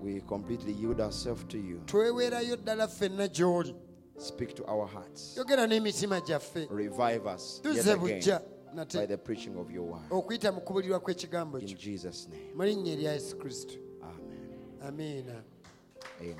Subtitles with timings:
[0.00, 1.80] We completely yield ourselves to you.
[1.86, 3.74] tweweerayo ddala ffenna gy'oli
[4.18, 5.36] Speak to our hearts.
[5.36, 8.42] yogera n'emitima gyaffe Revive us yet again
[8.94, 10.10] by the preaching of your word.
[10.10, 12.52] okuyita mu kubulirwa kw'ekigambo In kyo Jesus' name.
[12.54, 15.42] mu linnya erya yesu kristo Amen.
[16.20, 16.36] Amen.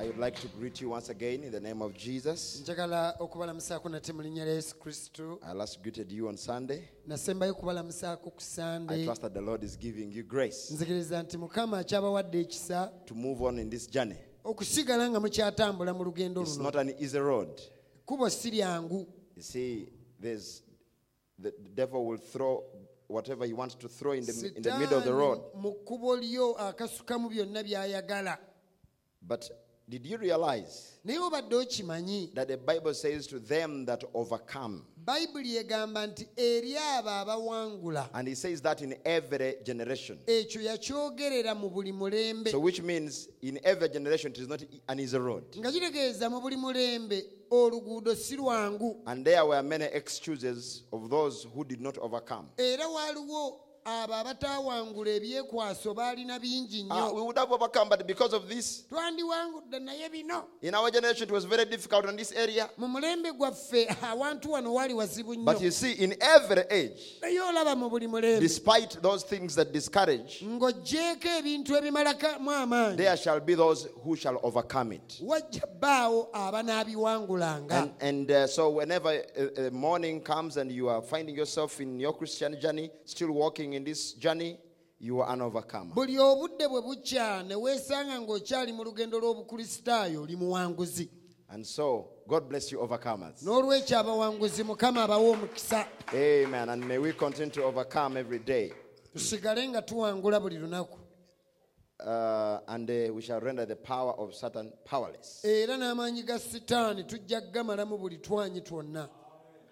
[0.00, 2.60] I would like to greet you once again in the name of Jesus.
[2.62, 6.82] njagala okubalamusaako nate mu linnya lya yesu kristo I last greeted you on Sunday.
[7.06, 11.36] nasembayo kubalamusaako ku I sande trust that the Lord is giving you grace nzikiriza nti
[11.38, 14.16] mukama akyabawadde ekisa to move on in this journey.
[14.44, 17.60] okusigala nga mukyatambula mu lugendo It's luno not an easy road.
[18.04, 19.88] kkubo si lyangu You see,
[20.20, 20.62] there's
[21.42, 22.64] the, the devil will throw
[23.06, 25.38] whatever he wants to throw in the, in the middle of the road.
[25.38, 28.38] Sitaani mu kkubo lyo akasukamu byonna by'ayagala
[29.22, 29.50] But
[29.90, 35.56] did you realize naye obadde okimanyi that the Bible says to them that overcome, bayibuli
[35.56, 40.18] egamba nti eri abo abawangula and he says that in every generation.
[40.26, 45.00] ekyo yakyogerera mu buli mulembe So, which means in every generation it is not an
[45.00, 45.44] easy road.
[45.58, 51.46] nga kitegeeza mu buli mulembe oluguudo si lwangu And there were many excuses of those
[51.54, 52.46] who did not overcome.
[52.58, 57.14] era waliwo abo abataawangula ebyekwaso baalina bingi Ah, nnyo.
[57.14, 60.44] we would have overcome, but because of this, twandiwangudde naye bino.
[60.62, 62.68] in our generation it was very difficult in this area.
[62.78, 65.44] mu mulembe gwaffe awantu wano waali wazibu nnyo.
[65.44, 68.40] But you see, in every age, naye olaba mu buli mulembe.
[68.40, 72.96] despite those things that discourage, ng'oggyeko ebintu ebimalakamu amaanyi.
[72.96, 75.20] there shall be those who shall overcome it.
[75.22, 81.02] wajja bbaawo abanaabiwangulanga And, and uh, so, whenever uh, uh, morning comes and you are
[81.02, 84.58] finding yourself in your Christian journey, still walking in this journey,
[84.98, 85.94] you are an overcomer.
[85.94, 91.08] buli obudde bwe bukya ne weesanga ng'okyali mu lugendo lw'obukristaayo oli muwanguzi
[91.52, 93.42] And so, God bless you, overcomers.
[93.42, 96.68] n'olwekyo abawanguzi mukama omukisa Amen.
[96.68, 98.72] And may we continue to overcome every day.
[99.12, 100.98] tusigale nga tuwangula buli lunaku
[102.02, 105.44] Uh, and uh, we shall render the power of Satan powerless.
[105.44, 109.08] era n'amaanyi ga sitaani tujja kugamalamu buli twanyi twonna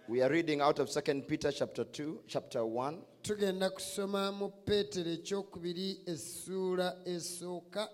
[0.08, 5.10] We are reading out of 2 Peter chapter 2, chapter 1, tugenda kusoma mu peetero
[5.10, 7.88] ekyokubiri essuula esooka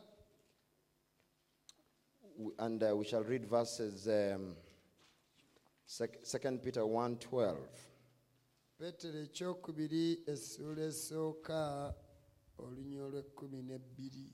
[2.61, 4.55] and uh, we shall read verses um,
[5.89, 7.57] 2 Peter 1 12.
[8.79, 11.95] peetero ekyokubiri essuula esooka
[12.59, 14.27] olunya olw'ekkumi n'ebbiri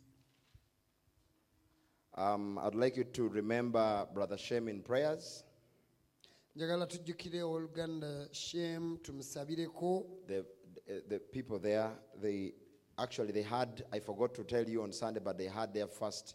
[2.15, 5.45] Um, I'd like you to remember Brother Shem in prayers.
[10.29, 10.45] The,
[11.09, 11.91] the, people there,
[12.21, 12.53] they
[12.99, 16.35] actually they had, I forgot to tell you on Sunday, but they had their first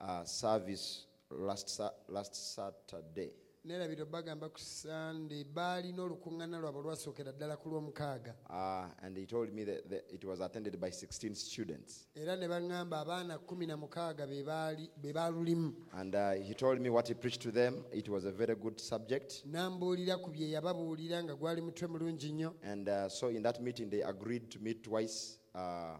[0.00, 3.30] uh, service last, last Saturday.
[3.64, 9.52] Neerabira bagamba ku sande baalina olukuŋŋaana lwabwe lwasookera ddala ku lw'omukaaga Uh, and he told
[9.52, 12.06] me that, that it was attended by 16 students.
[12.14, 16.80] era ne baŋŋamba abaana kumi na mukaaga be baali- be baalulimu And uh, he told
[16.80, 17.84] me what he preached to them.
[17.92, 19.42] It was a very good subject.
[19.46, 23.88] n'ambuulira ku bye yababuulira nga gwali mutwe mulungi nnyo And uh, so in that meeting,
[23.88, 25.38] they agreed to meet twice.
[25.54, 25.96] Uh,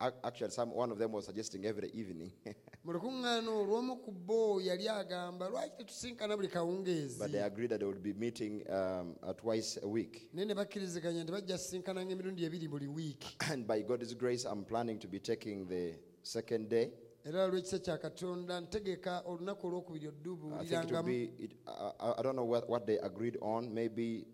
[0.00, 2.32] actually, some, one of them was suggesting every evening.
[2.84, 7.80] mu lukuŋŋaana olw'omu ku bo yali agamba lwaki tetusinkana buli kawungeezi but they agreed that
[7.80, 10.30] they would be meeting um, uh, twice a week.
[10.32, 14.64] naye ne bakkiriziganya nti bajja kusinkananga emirundi ebiri buli wiiki And by God's grace, I'm
[14.64, 16.92] planning to be taking the second day.
[17.24, 22.14] era olw'ekisa kya katonda ntegeka olunaku olwokubiri I think it will be, it, I, I-
[22.18, 24.24] I don't know what, what they agreed on, maybe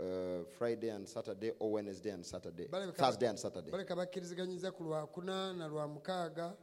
[0.00, 2.66] uh, Friday and Saturday or Wednesday and Saturday,
[2.96, 3.70] Thursday and Saturday.
[3.70, 6.54] baleka bakkiriziganyiza ku lwakuna lwa mukaaga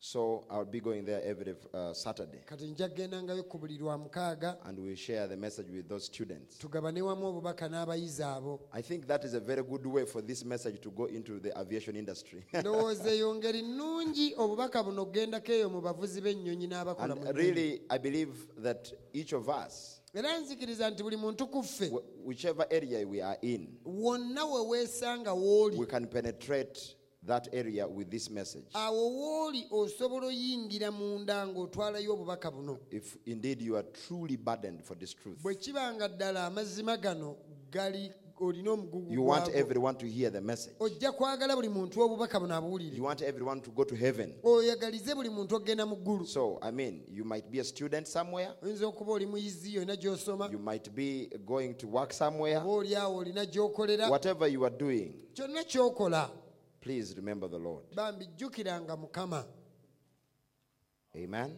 [0.00, 4.56] So I'll be going there every uh, Saturday kati nja kugendangayo ku buli lwa mukaaga
[4.64, 6.58] and we'll share the message with those students.
[6.58, 10.44] tugabane wamu obubaka n'abayizi abo I think that is a very good way for this
[10.44, 12.44] message to go into the aviation industry.
[12.60, 17.80] ndowooza eyo ngeri nnungi obubaka buno kugendako eyo mu bavuzi b'ennyonyi n'abakola mu and really,
[17.90, 18.32] I believe
[18.62, 23.22] that each of us, era nzikiriza nti buli muntu ku ffe wh- whichever area we
[23.22, 26.96] are in, wonna we weesanga w'oli we can penetrate
[27.26, 28.66] that area with this message.
[28.74, 34.96] awo w'oli osobola oyingira munda ng'otwalayo obubaka buno If indeed you are truly burdened for
[34.98, 37.36] this truth, bwe kiba nga ddala amazima gano
[37.70, 38.12] gali
[39.10, 40.74] you want everyone to hear the message.
[40.80, 44.34] ojja kwagala buli muntu obubaka buno abuwulire You want everyone to go to heaven.
[44.42, 48.50] oyagalize buli muntu okgenda mu ggulu So, I mean, you might be a student somewhere,
[48.62, 52.56] oyinza okuba oli muyizi olina gy'osoma you might be going to work somewhere.
[52.58, 55.14] oba oli awo olina gy'okolera Whatever you are doing,
[56.80, 57.84] please remember the Lord.
[61.16, 61.56] Amen.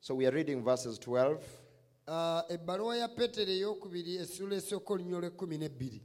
[0.00, 1.67] So, we are reading verses 12 Ah,
[2.08, 6.00] Uh, ebbaluwa ya peetero eyokubiri essula esooka olunya olw'ekkumi n'ebbiri.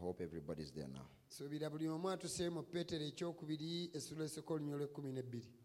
[0.00, 1.08] Hope everybody's there now.
[1.28, 5.63] Suubira buli omu atuseemu peetero ekyokubiri essula esooka olunya olw'ekkumi n'ebbiri.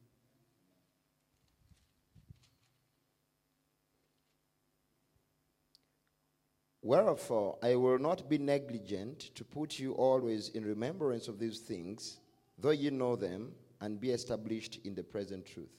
[6.82, 12.20] Wherefore, I will not be negligent to put you always in remembrance of these things,
[12.58, 15.70] though you know them, and be established in the present truth.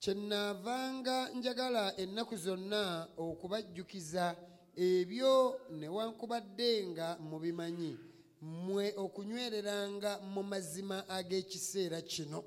[0.00, 4.36] kyenaavanga njagala ennaku zonna okubajjukiza
[4.76, 7.96] ebyo newankubadde nga mubimanyi
[8.42, 12.44] mmwe okunywereranga mu mazima ag'ekiseera kino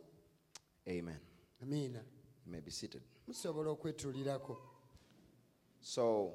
[0.88, 1.19] Amen.
[1.63, 2.00] amiina
[2.45, 3.01] You may be seated.
[3.27, 4.57] musobola okwetuulirako
[5.81, 6.33] So,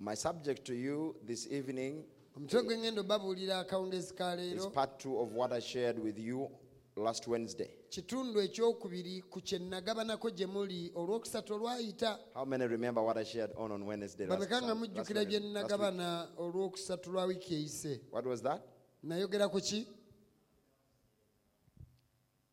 [0.00, 2.04] my subject to you this evening
[2.36, 6.50] omutwe gw'engendo babuulira akawungezi ka is leero part two of what I shared with you
[6.96, 7.68] last Wednesday.
[7.88, 13.52] kitundu ekyokubiri ku kye nagabanako gye muli olwokusatu olwayita How many remember what I shared
[13.56, 14.26] on on Wednesday?
[14.26, 15.70] Last, babeka nga last mujjukira bye Wednesday- last week?
[15.70, 18.62] nagabana olwokusatu lwa wiiki eyise What was that?
[19.02, 19.86] nayogera ku ki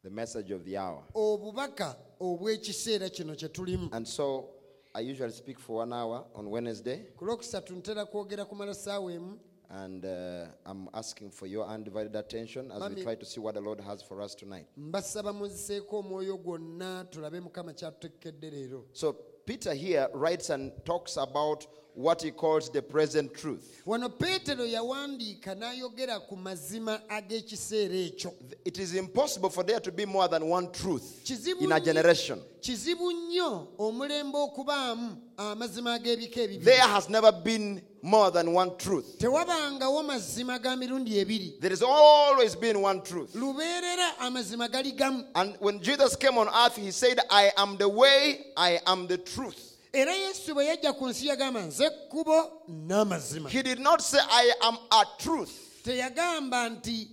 [0.04, 1.04] The message of the hour.
[1.14, 4.50] obubaka obw'ekiseera kino kye tulimu And so
[4.94, 9.38] I usually speak for one hour on Wednesday, ku lwokusatu ntera kwogera kumala saawa emu.
[9.70, 13.56] And uh, I'm asking for your undivided attention as Mami- we try to see what
[13.56, 14.66] the Lord has for us tonight.
[14.78, 18.84] mbasaba muziseeko omwoyo gwonna tulabe mukama kyatutekedde leero.
[18.94, 19.14] So
[19.46, 21.66] Peter here writes and talks about
[21.96, 23.82] what he calls the present truth.
[23.86, 28.34] wano peetero yawandiika n'ayogera ku mazima ag'ekiseera ekyo
[28.66, 31.30] It is impossible for there to be more than one truth
[31.62, 32.42] in a generation.
[32.62, 39.18] kizibu nnyo omulembe okubaamu amazima ag'ebika ebibiri There has never been more than one truth.
[39.18, 43.36] tewabangawo mazima ga mirundi ebiri There has always been one truth.
[43.36, 47.90] lubeerera amazima gali gamu And when Jesus came on earth, he said, I am the
[47.90, 49.71] way, I am the truth.
[49.94, 53.50] Era yesu bwe yajja ku nsi yagamba nze kkubo n'amazima.
[53.50, 55.52] He did not say, I am a truth,
[55.84, 57.08] teyagamba nti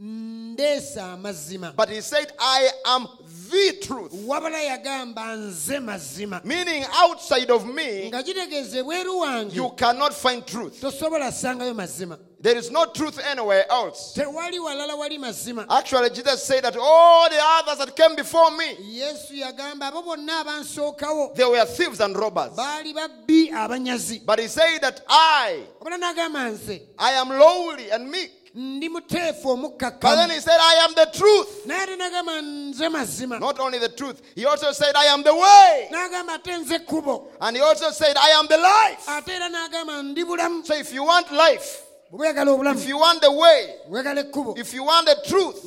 [0.00, 1.74] ndeesa amazima.
[1.76, 3.08] But he said, I am
[3.50, 4.12] the truth.
[4.26, 6.44] wabula yagamba nze mazima.
[6.44, 10.80] Meaning, outside of me, nga kitegeeza ebweru wange you cannot find truth.
[12.42, 14.12] Tosobola sangayo mazima There is no truth anywhere else.
[14.14, 18.76] tewali walala wali mazima Actually, Jesus said that all the others that came before me,
[18.80, 22.52] yesu yagamba abo bonna abansookawo they were thieves and robbers.
[22.56, 28.10] baali babbi abanyazi But he said that I, wabula n'agamba nze I am lowly and
[28.10, 28.30] meek.
[28.54, 31.66] ndi muteefu But then he said, I am the truth.
[31.70, 35.88] ate n'agamba nze mazima Not only the truth, he also said, I am the way.
[35.92, 39.08] n'agamba ate nze kkubo And he also said, I am the life.
[39.08, 40.74] ate era n'agamba ndi bulamu So
[42.10, 43.74] if you want life, bwe bwegala obulamu if you want the way,
[44.56, 45.62] if you want the truth,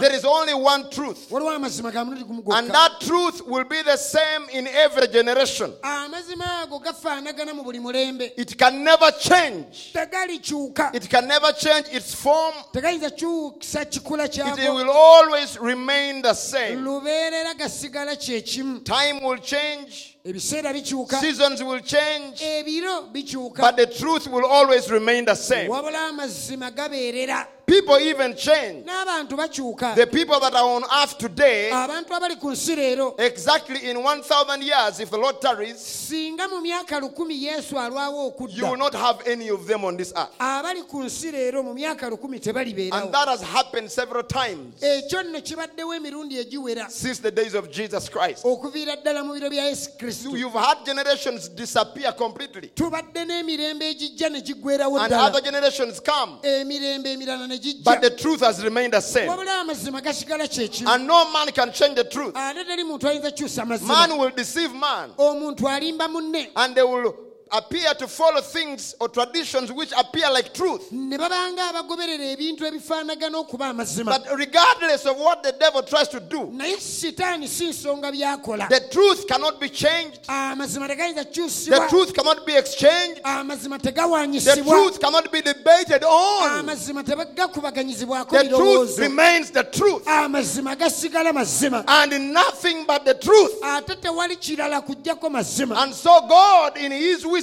[0.00, 1.30] there is only one truth.
[1.30, 5.72] waliwo amazima ga mulundi gumu And that truth will be the same in every generation.
[5.82, 9.92] amazima ago gafaanagana mu buli mulembe It can never change.
[9.94, 12.54] It can never change its form.
[12.72, 16.80] tegayinza kyusa kikula It will always remain the same.
[16.84, 21.20] lubeerera gasigala kyekimu Time will change, ebiseera bikyuka.
[21.20, 23.60] Seasons will change, ebiro bikyuka.
[23.60, 25.68] but the truth will always remain the same.
[25.70, 28.84] wabula amazima gabeerera People even change.
[28.84, 33.14] The people that are on earth today, abantu abali ku nsi leero.
[33.16, 38.66] exactly in 1,000 years, if the Lord tarries, singa mu myaka lukumi yesu alwawo you
[38.66, 40.36] will not have any of them on this earth.
[40.40, 42.40] abali ku nsi leero mu myaka lukumi
[42.92, 46.90] And that has happened several times ekyo nno kibaddewo emirundi egiwera.
[46.90, 48.44] since the days of Jesus Christ.
[48.44, 50.36] okuviira ddala mu biro bya yesu kristo.
[50.36, 57.14] You've had generations disappear completely, tubadde n'emirembe egijja ne giggweerawo and other generations come, emirembe
[57.14, 59.28] emirala ne but the truth has remained the same.
[59.28, 62.34] wabula amazima gasigala kyekimu And no man can change the truth.
[62.36, 67.14] ate teri muntu ayinza kyusa Man will deceive man, omuntu alimba munne and they will
[67.52, 70.90] appear to follow things or traditions which appear like truth.
[70.92, 74.06] ne babanga abagoberera ebintu ebifaanagana okuba amazima.
[74.06, 78.68] But regardless of what the devil tries to do, naye sitaani si nsonga byakola.
[78.68, 86.04] the truth cannot be changed, the truth cannot be exchanged, the truth cannot be debated
[86.04, 86.66] on.
[86.66, 91.84] The truth remains the truth, amazima gasigala mazima.
[91.86, 93.58] And nothing but the truth.
[93.62, 95.82] ate tewali kirala kujjako mazima.
[95.82, 97.39] And so, God, in His wisdom,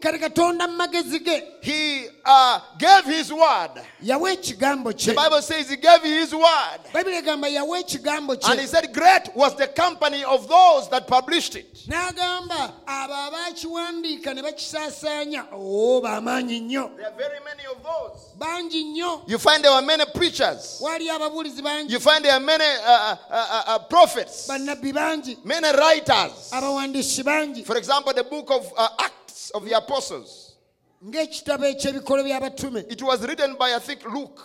[0.00, 3.82] kale katonda mu magezi ge He uh, gave His word.
[4.00, 6.80] The Bible says He gave His word.
[6.92, 11.56] bayibuli egamba yawa ekigambo And He said, Great was the company of those that published
[11.56, 11.74] it.
[11.88, 18.20] n'agamba abo abaakiwandiika ne bakisaasaanya o bamaanyi nnyo There are very many of those.
[18.38, 20.78] bangi nnyo You find there were many preachers.
[20.80, 25.38] waliyo ababuulizi bangi You find there are many uh, uh, uh, uh, prophets, bannabbi bangi
[25.44, 26.50] many writers.
[26.52, 29.19] abawandiisi bangi For example, the book of uh, Acts
[29.54, 30.56] of the Apostles.
[31.04, 34.42] ng'ekitabo eky'ebikolo by'abatume It was written by, I think, Luke.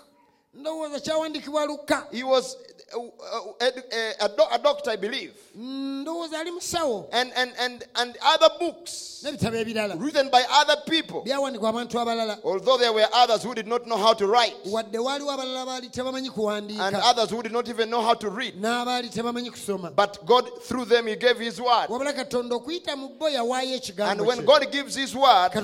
[0.54, 2.58] ndowooza kyawandiikibwa lukka He was
[2.96, 5.34] a, a, doctor, I believe.
[5.56, 7.08] Ndowooza ali musawo.
[7.12, 11.24] And, and, and, and other books written by other people.
[11.24, 12.38] byawandikwa abantu abalala.
[12.44, 15.90] Although there were others who did not know how to write, wadde waaliwo abalala baali
[15.90, 18.56] tebamanyi and others who did not even know how to read.
[18.56, 19.96] n'abaali tebamanyi kusoma.
[19.96, 21.88] But God, through them, He gave His word.
[21.90, 25.64] wabula katonda okuyita mu bo yawaayo And when God gives His word in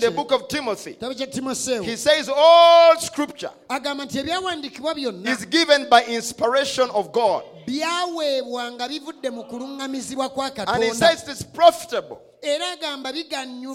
[0.00, 1.84] the book of Timothy, kitabo kya timoseewo.
[1.84, 7.42] He says all scripture agamba nti ebyawandiikibwa byonna is given by inspiration of God.
[7.66, 13.12] byaweebwa nga bivudde mu kuluŋŋamizibwa kwa And He says it is profitable era agamba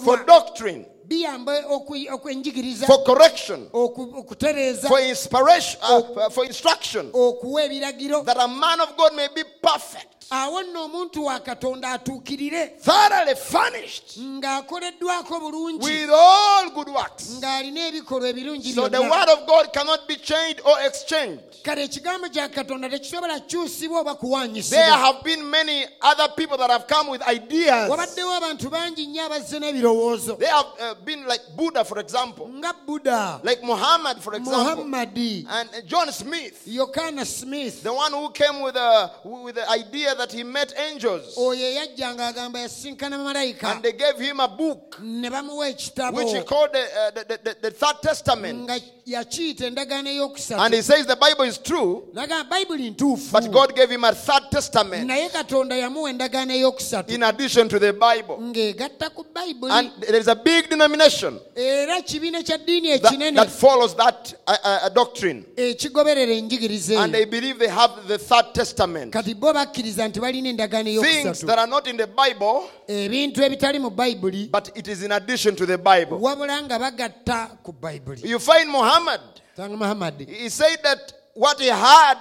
[0.04, 1.64] for doctrine, biyamba
[2.12, 8.24] okwenjigiriza for correction, oku- okutereeza for inspiration, uh, for instruction, okuwa ebiragiro.
[8.24, 13.34] That a man of God may be perfect, awo nno omuntu wa katonda atuukirire thoroughly
[13.34, 17.30] furnished ng'akoleddwako bulungi with all good works.
[17.40, 21.62] ng'alina ebikolwa ebirungi So the word of God cannot be changed or exchanged.
[21.64, 26.70] kale ekigambo kya katonda tekisobola kukyusibwa oba There kuwanyisibwa have been many other people that
[26.70, 27.90] have come with ideas.
[27.90, 30.38] wabaddewo abantu bangi nnyo abazze n'ebirowoozo.
[30.38, 35.46] They have uh, been like Buddha, for example, nga buda like Muhammad, for example, muhammadi
[35.48, 37.82] and uh, John Smith, yokana smith.
[37.82, 41.36] The one who came with, a, with the idea that he met angels.
[41.36, 44.98] oyo eyajja ng'agamba yasinkana malayika And they gave him a book.
[45.00, 46.16] Ne bamuwa ekitabo.
[46.16, 48.58] Which he called the, uh, the, the, the Third Testament.
[48.58, 53.32] nga yakiyita endagaano And eyokusatu he says the Bible is true, nagamba bayibuli ntuufu.
[53.32, 55.06] but God gave him a Third Testament.
[55.06, 57.10] Naye katonda yamuwa endagaano eyokusatu.
[57.12, 58.38] In addition to the Bible.
[58.50, 63.34] Ng'egatta ku bayibuli And there is a big denomination era kibiina kya ddiini that, ekinene
[63.36, 65.44] that follows that uh, uh, doctrine.
[65.56, 69.12] ekigoberera enjigiriza And eyo they believe they have the Third Testament.
[69.12, 73.42] kati bo bakkiriza nti balina endagaano Things eyokusatu that are not in the Bible, ebintu
[73.42, 76.18] ebitali mu bayibuli but it is in addition to the Bible.
[76.18, 79.20] wabula nga bagatta ku bayibuli You find Muhammad,
[79.56, 82.18] tanga muhammadi he said that what he had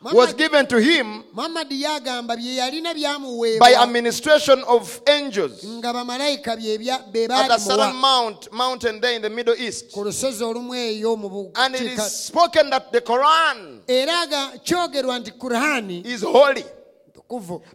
[0.00, 2.94] was given to him muhammadi yagamba bye yalina
[3.58, 5.64] by administration of angels.
[5.64, 9.90] Nga bamalayika bye bya- be at a certain mount, mountain there in the Middle East.
[9.92, 15.18] ku lusozi olumu eyo mu And it bukiika spoken that the Quran era ga- kyogerwa
[15.18, 16.64] nti kurani is holy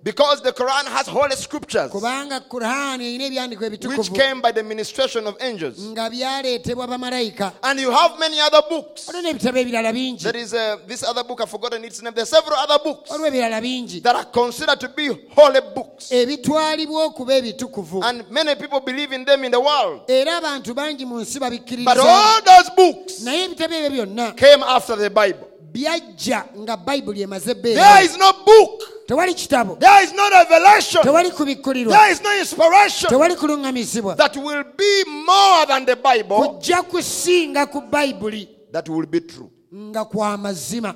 [0.04, 5.28] because the Quran has holy scriptures kubanga kurani erina ebyandiko which came by the ministration
[5.28, 5.78] of angels.
[5.80, 9.08] nga byaleetebwa bamalayika And you have many other books.
[9.08, 12.14] waliwo n'ebitabo ebirala bingi There is uh, this other book, I've forgotten its name.
[12.14, 16.12] There are several other books waliwo ebirala bingi that are considered to be holy books.
[16.12, 20.10] ebitwalibwa okuba ebitukuvu And many people believe in them in the world.
[20.10, 21.40] era abantu bangi mu nsi
[21.86, 25.53] But all those books naye ebitabo ebyo byonna came after the Bible.
[25.74, 28.84] Byajja nga bayibuli emaze book.
[29.08, 29.76] tewali kitabo.
[29.80, 31.04] There is no revelation.
[31.04, 34.16] tewali kubikkulirwa There is no inspiration tewali kuluŋŋamizibwa.
[34.16, 39.50] that will be more than the Bible kujja kusinga ku bayibuli that will be true.
[39.74, 40.96] nga kwa mazima.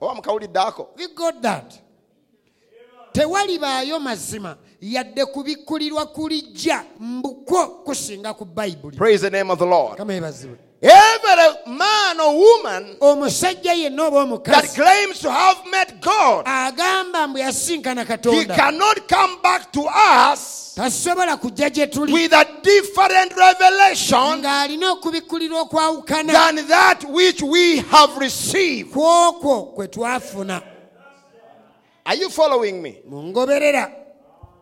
[0.00, 0.88] Oba mukawulidde ako?
[0.98, 1.72] We got that.
[3.12, 4.56] Tewalibaayo mazima.
[4.80, 6.84] Yadde kubikkulirwa kulijja.
[7.00, 9.96] Mbukwo kusinga ku bayibuli praise the name of the lord.
[9.96, 16.44] Kama ebazibwe every man or woman omusajja yenna oba that claims to have met god
[16.46, 19.82] agamba mbu yasinkana he cannot come back to
[20.22, 22.12] us tasobola kujja gye tuli.
[22.12, 26.32] with a different revelation ng'alina okubikkulirwa okwawukana.
[26.32, 28.92] than that which we have received.
[28.92, 30.62] Ku kwe twafuna.
[32.04, 32.98] Are you following me?
[33.08, 34.05] Mungoberera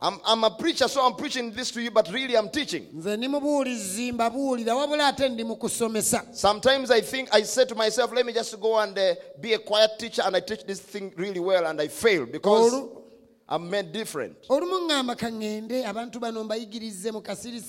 [0.02, 3.16] I'm, I'm a preacher so i'm preaching this to you but really i'm teaching nze
[3.16, 8.12] ndi mubuulizi mbabuulira wabula ate ndi mu kusomesa Sometimes I think I say to myself,
[8.12, 11.12] let me just go and uh, be a quiet teacher and I teach this thing
[11.16, 12.72] really well and I fail because
[13.48, 14.36] I'm made different.
[14.48, 15.28] olumu ŋŋamba ka
[15.88, 17.22] abantu bano mbayigirize mu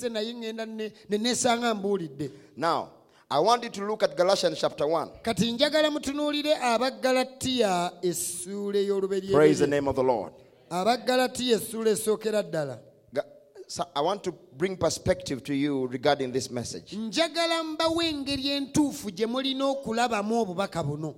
[0.10, 2.90] naye ŋŋenda ne ne mbuulidde Now,
[3.30, 5.22] I want you to look at Galatians chapter 1.
[5.22, 10.32] kati njagala mutunuulire abaggalatiya essuula Praise the name of the Lord.
[10.70, 12.80] Abaggalatiya essuula esookera ddala
[13.68, 16.96] So I want to bring perspective to you regarding this message.
[16.98, 21.16] njagala mbawo engeri entuufu gye mulina okulabamu obubaka buno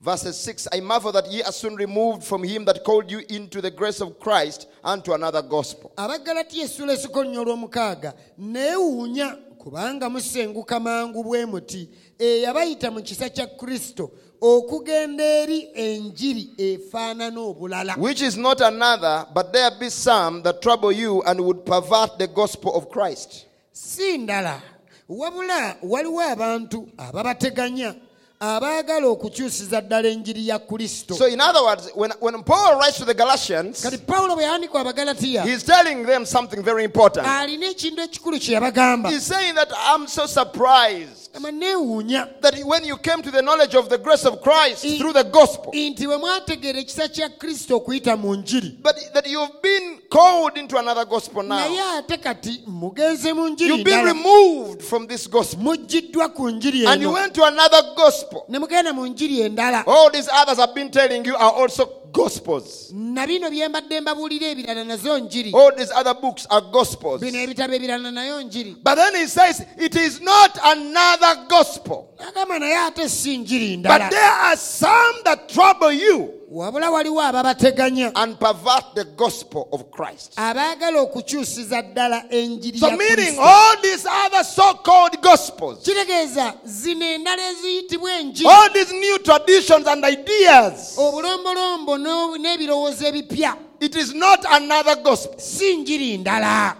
[0.00, 3.60] Verses 6 I marvel that ye are soon removed from him that called you into
[3.62, 5.92] the grace of Christ unto another gospel.
[5.96, 14.10] abaggalatiya essuula esikonya olw'omukaaga neewuunya kubanga musenguka mangu bwe muti eyabayita mu kisa kya kristo
[14.44, 20.92] okugenda eri enjiri efaanana obulala Which is not another, but there be some that trouble
[20.92, 23.46] you and would pervert the gospel of Christ.
[23.72, 24.60] si ndala
[25.08, 27.94] wabula waliwo abantu ababateganya
[28.40, 33.04] abaagala okukyusiza ddala enjiri ya kristo So, in other words, when, when Paul writes to
[33.04, 37.26] the Galatians, kati pawulo bwe abagalatiya he's telling them something very important.
[37.26, 43.22] alina ekintu ekikulu kye yabagamba He's saying that I'm so surprised that when you came
[43.22, 46.78] to the knowledge of the grace of Christ I- through the gospel, nti bwe mwategeera
[46.80, 48.36] ekisa kristo okuyita mu
[48.82, 51.58] but that you've been called into another gospel now.
[51.98, 55.62] ate kati mugenze mu njiri You've been removed from this gospel.
[55.62, 58.44] Muggiddwa ku njiri and you went to another gospel.
[58.48, 59.84] ne mugenda mu njiri endala.
[59.86, 62.90] All these others have been telling you are also gospels.
[62.92, 67.20] na bino bye mbadde mbabuulira ebirala nazo njiri All these other books are gospels.
[67.20, 72.06] bino ebitabo ebirala nayo njiri But then he says it is not another gospel.
[72.28, 77.20] agamba naye ate si njiri But ndala there are some that trouble you wabula waliwo
[77.22, 78.12] ababateganya.
[78.14, 80.32] And pervert the gospel of Christ.
[80.36, 87.42] abaagala okukyusiza ddala enjiri So, meaning all these other so called gospels, kitegeeza zino endala
[87.50, 88.48] eziyitibwa enjiri.
[88.48, 93.56] All these new traditions and ideas, obulombolombo n'o- n'ebirowoozo ebipya.
[93.80, 95.38] It is not another gospel.
[95.40, 96.76] si njiri ndala.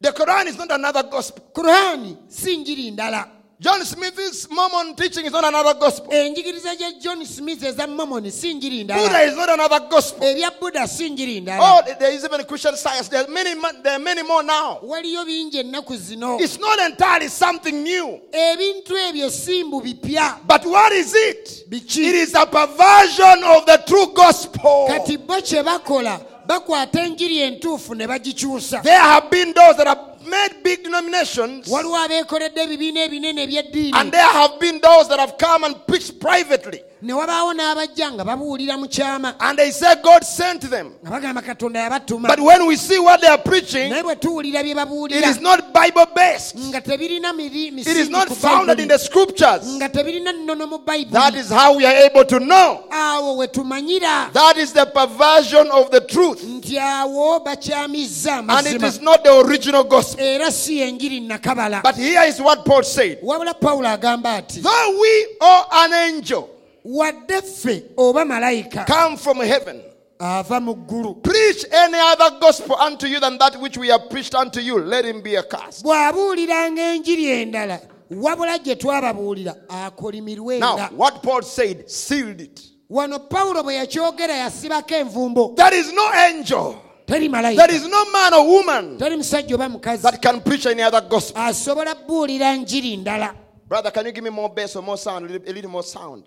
[0.00, 1.42] The Quran is not another gospel.
[1.54, 6.12] kurani si njiri ndala John Smith's Mormon teaching is not another gospel.
[6.12, 10.28] enjigiriza gya john smith eza mamoni si njiri Buddha ndala is not another gospel.
[10.28, 13.08] ebya buddha si njiri Oh, there is even Christian science.
[13.08, 14.78] There are many, mo- there are many more now.
[14.82, 18.20] waliyo bingi ennaku zino It's not entirely something new.
[18.32, 21.64] ebintu ebyo simbu bipya But what is it?
[21.70, 22.08] Biki.
[22.08, 24.86] It is a perversion of the true gospel.
[24.88, 30.15] kati bo kye bakola bakwata enjiri entuufu ne bagikyusa There have been those that have
[30.26, 35.64] made big denominations, waliwo abeekoledde ebibiina ebinene and there have been those that have come
[35.64, 36.82] and preached privately.
[37.06, 40.92] Ne wabaawo n'abajja nga babuulira mu kyama And they said God sent them.
[41.04, 44.62] nga bagamba katonda yabatuma But when we see what they are preaching, naye bwe tuwulira
[44.62, 46.56] bye babuulira is not Bible based.
[46.58, 49.62] nga tebirina It is not founded in the scriptures.
[49.78, 52.82] nga tebirina nnono mu bayibuli is how we are able to know.
[52.90, 56.42] awo we tumanyira That is the perversion of the truth.
[56.42, 60.24] nti awo bakyamizza And it is not the original gospel.
[60.24, 63.20] era si yenjiri nakabala But here is what Paul said.
[63.22, 66.50] wabula pawulo agamba ati Though we or an angel
[66.86, 69.82] wadde ffe oba malayika come from heaven,
[70.20, 71.22] ava mu ggulu.
[71.22, 75.04] Preach any other gospel unto you than that which we have preached unto you, let
[75.04, 75.84] him be accursed.
[75.84, 82.60] bw'abuuliranga enjiri endala wabula gye twababuulira akolimirwe Now, what Paul said sealed it.
[82.90, 85.56] wano pawulo bwe yakyogera yasibako envumbo.
[85.56, 90.02] There is no angel, teri there is no man or woman teri musajja oba mukazi.
[90.02, 91.42] that can preach any other gospel.
[91.42, 93.34] asobola buulira njiri ndala.
[93.68, 95.82] Brother, can you give me more bass or more sound, a little, a little more
[95.82, 96.22] sound?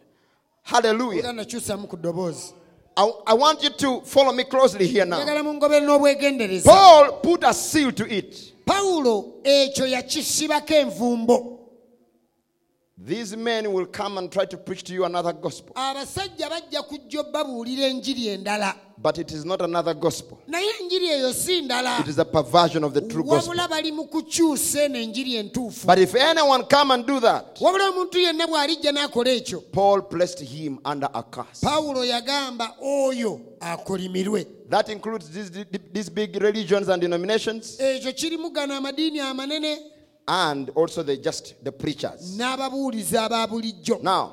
[0.72, 1.20] Hallelujah.
[1.24, 2.54] era nakyusamu ku ddoboozi
[2.98, 5.18] I, I want you to follow me closely here now.
[5.18, 8.54] njagala mungobere n'obwegendereza Paul put a seal to it.
[8.66, 11.59] pawulo ekyo yakisibako envumbo
[13.02, 17.20] These men will come and try to preach to you another gospel, abasajja bajja kujja
[17.20, 18.76] obbabuulira enjiri endala.
[18.98, 20.38] But it is not another gospel.
[20.48, 22.02] naye enjiri eyo si ndala.
[22.02, 23.54] It is a perversion of the true gospel.
[23.54, 25.88] wabula bali mu kukyusa eno enjiri entuufu.
[25.88, 29.72] But if anyone come and do that, wabula omuntu yenna bw'alijja n'akola ekyo.
[29.72, 31.62] Paul placed him under a curse.
[31.62, 34.46] pawulo yagamba oyo akolimirwe.
[34.70, 35.50] That includes these,
[35.94, 39.80] these big religions and denominations, ekyo kirimu gano amadiini amanene
[40.32, 42.38] and also the just the preachers.
[42.38, 44.32] n'ababuulizi aba bulijjo Now,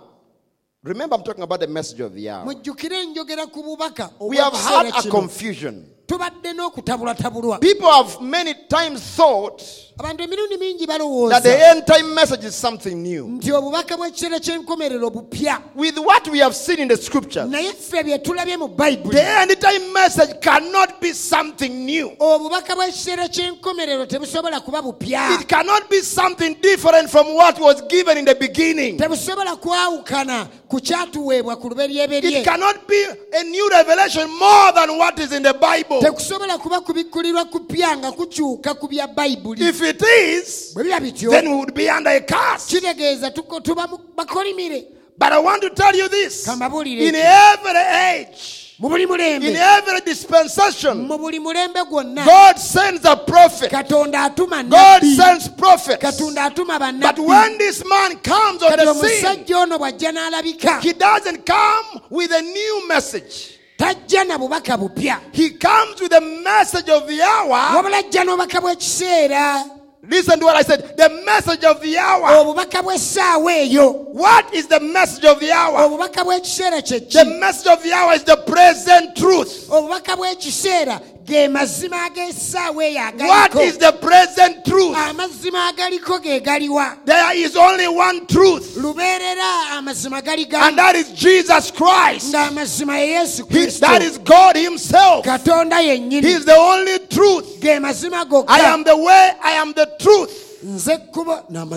[0.84, 2.44] remember, I'm talking about the message of the hour.
[2.44, 5.86] mujjukire njogera ku bubaka We have had a confusion.
[6.06, 9.62] Tubadde n'okutabulatabulwa People have many times thought
[9.98, 13.26] abantu emirundi mingi that balowooza the end time message is something new.
[13.26, 18.02] nti obubaka bw'ekiseera ky'enkomerero bupya With what we have seen in the scriptures, naye ffe
[18.04, 22.10] bye tulabye mu bayibuli the end time message cannot be something new.
[22.18, 28.18] obubaka bw'ekiseera ky'enkomerero tebusobola kuba bupya It cannot be something different from what was given
[28.18, 28.98] in the beginning.
[28.98, 35.32] tebusobola kwawukana ku kyatuweebwa ku It cannot be a new revelation more than what is
[35.32, 35.95] in the Bible.
[36.00, 41.30] Tekusobola kuba kubikkulirwa kupya nga kukyuka ku bya bayibuli If it is, bwe biba bityo
[41.30, 42.66] then we would be under a curse.
[42.68, 44.84] kitegeeza tuko- tuba mu- bakolimire.
[45.18, 46.46] But I want to tell you this.
[46.46, 52.22] In every age, mu buli in mulembe every dispensation, mu buli mulembe gwonna.
[52.24, 53.70] God sends a prophet.
[53.70, 56.02] katonda atuma God sends prophets.
[56.04, 60.12] katonda atuma But bannabbi when this man comes on kati the scene, omusajja ono bw'ajja
[60.12, 60.80] n'alabika.
[60.82, 63.55] he doesn't come with a new message.
[63.76, 65.20] Tajja na bubaka bupya.
[65.32, 67.76] He comes with the message of the hour.
[67.76, 69.64] Wabula ajja n'obubaka bw'ekiseera
[70.08, 70.96] Listen to what I said.
[70.96, 72.28] The message of the hour.
[72.44, 75.78] obubaka bw'essaawa eyo What is the message of the hour?
[75.88, 79.68] obubaka bw'ekiseera kye The message of the hour is the present truth.
[79.68, 84.96] obubaka bw'ekiseera ge mazima ag'essaawa eyo agaliko is the present truth?
[84.96, 91.10] amazima agaliko ge galiwa There is only one truth, lubeerera amazima gali and that is
[91.12, 92.32] Jesus Christ.
[92.32, 95.24] ng'amazima ye yesu He- kristo that is God Himself.
[95.26, 97.60] katonda He is the only truth.
[97.60, 100.62] ge mazima I am the way, I am the truth,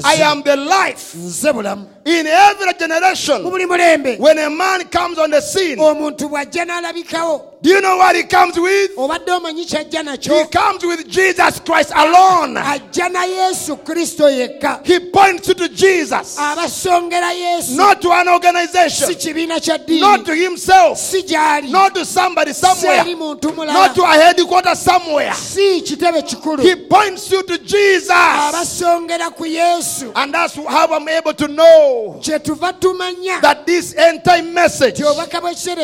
[0.05, 1.13] I am the life.
[2.05, 3.43] In every generation,
[4.19, 8.23] when a man comes on the scene, omuntu bw'ajja n'alabikawo do you know what he
[8.23, 8.91] comes with?
[8.95, 12.55] obadde omanyi kyajja He comes with Jesus Christ alone.
[12.55, 14.85] ajja na yesu kristo yekka.
[14.85, 19.09] He points you to Jesus, not to an organization,
[19.99, 21.13] not to himself,
[21.63, 25.33] not to somebody somewhere, not to a headquarters somewhere.
[25.33, 26.61] si kitebe kikulu.
[26.63, 28.09] He points you to Jesus.
[28.09, 30.13] abasongera ku yesu.
[30.15, 31.88] And that's how I'm able to know
[32.79, 35.83] tumanya that this end time message ti obubaka bw'ekiseera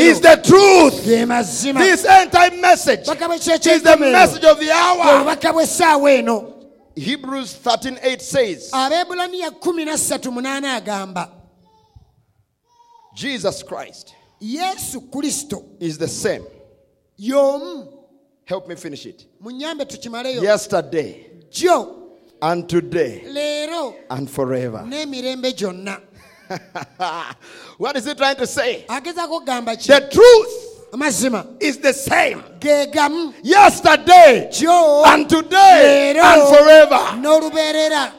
[0.00, 1.04] is the truth.
[1.04, 5.20] This end time message is the message of the hour.
[5.20, 6.54] obubaka bw'essaawa eno
[6.96, 11.30] Hebrews 13 8 says, abeebulaniya 13 munaana agamba
[13.14, 16.44] Jesus Christ yesu kristo is the same.
[17.18, 17.98] y'omu
[18.48, 19.26] Help me finish it.
[20.42, 21.97] Yesterday jjo
[22.42, 23.22] and today
[24.10, 24.78] and forever.
[27.76, 28.84] what is he trying to say?
[28.88, 32.42] agezaako okugamba ki The truth amazima is the same.
[33.42, 34.50] Yesterday
[35.06, 37.20] and today and forever.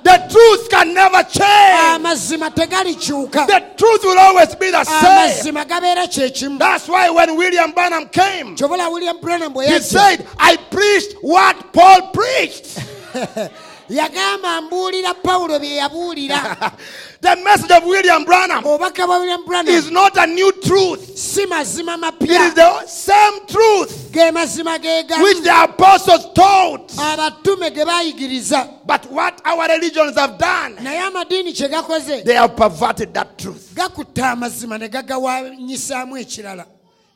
[0.03, 1.97] The truth can never change.
[1.97, 5.09] amazima The truth will always be the same.
[5.09, 12.11] amazima gabeera kyekimu That's why when William Branham came, he said, I preached what Paul
[12.11, 12.79] preached.
[13.89, 16.71] yagamba mbuulira pawulo bye yabuulira
[17.21, 21.09] the message of William Branham obubaka bwa william is not a new truth.
[21.09, 26.87] It is the same truth ge mazima ge which the apostles taught.
[26.89, 32.55] abatume ge baayigiriza But what our religions have done, naye amadiini kye gakoze they have
[32.55, 33.73] perverted that truth.
[33.75, 36.65] gakutta amazima ne gagawanyisaamu ekirala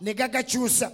[0.02, 0.92] ne gagakyusa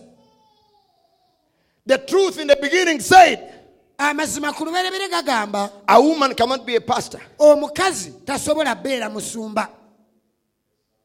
[1.86, 3.59] The truth in the beginning said,
[4.00, 7.20] amazima ku luberebere gagamba a woman cannot be a pastor.
[7.38, 9.68] omukazi tasobola beera musumba.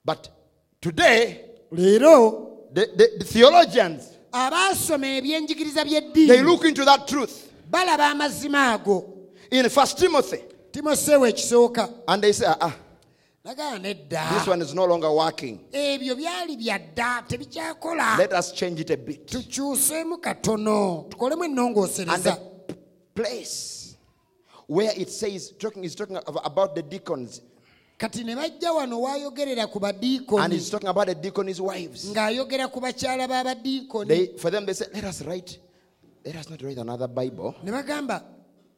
[0.05, 0.29] But
[0.81, 1.41] today,
[1.73, 7.51] leero the, the, the theologians, abaasoma ebyenjigiriza they by'eddiini look into that truth.
[7.71, 9.11] balaba amazima ago.
[9.51, 11.91] In First Timothy, timoseewo ekisooka.
[12.07, 12.77] and they say, ah,
[13.45, 14.39] nagamba nedda.
[14.39, 15.59] this one is no longer working.
[15.73, 18.19] ebyo byali byadda tebikyakola.
[18.19, 19.27] Let us change it a bit.
[19.27, 22.54] tukyuseemu katono tukolemu ennongoosereza
[23.15, 23.97] place
[24.67, 27.41] where it says, talking, is talking about the deacons,
[27.99, 32.07] kati ne bajja wano waayogerera ku and badiikoni talking about the deacon's wives.
[32.13, 35.59] ng'ayogera ku bakyala b'abadiikoni for them, they say, let us write,
[36.25, 37.55] let us not write another Bible.
[37.63, 38.23] ne bagamba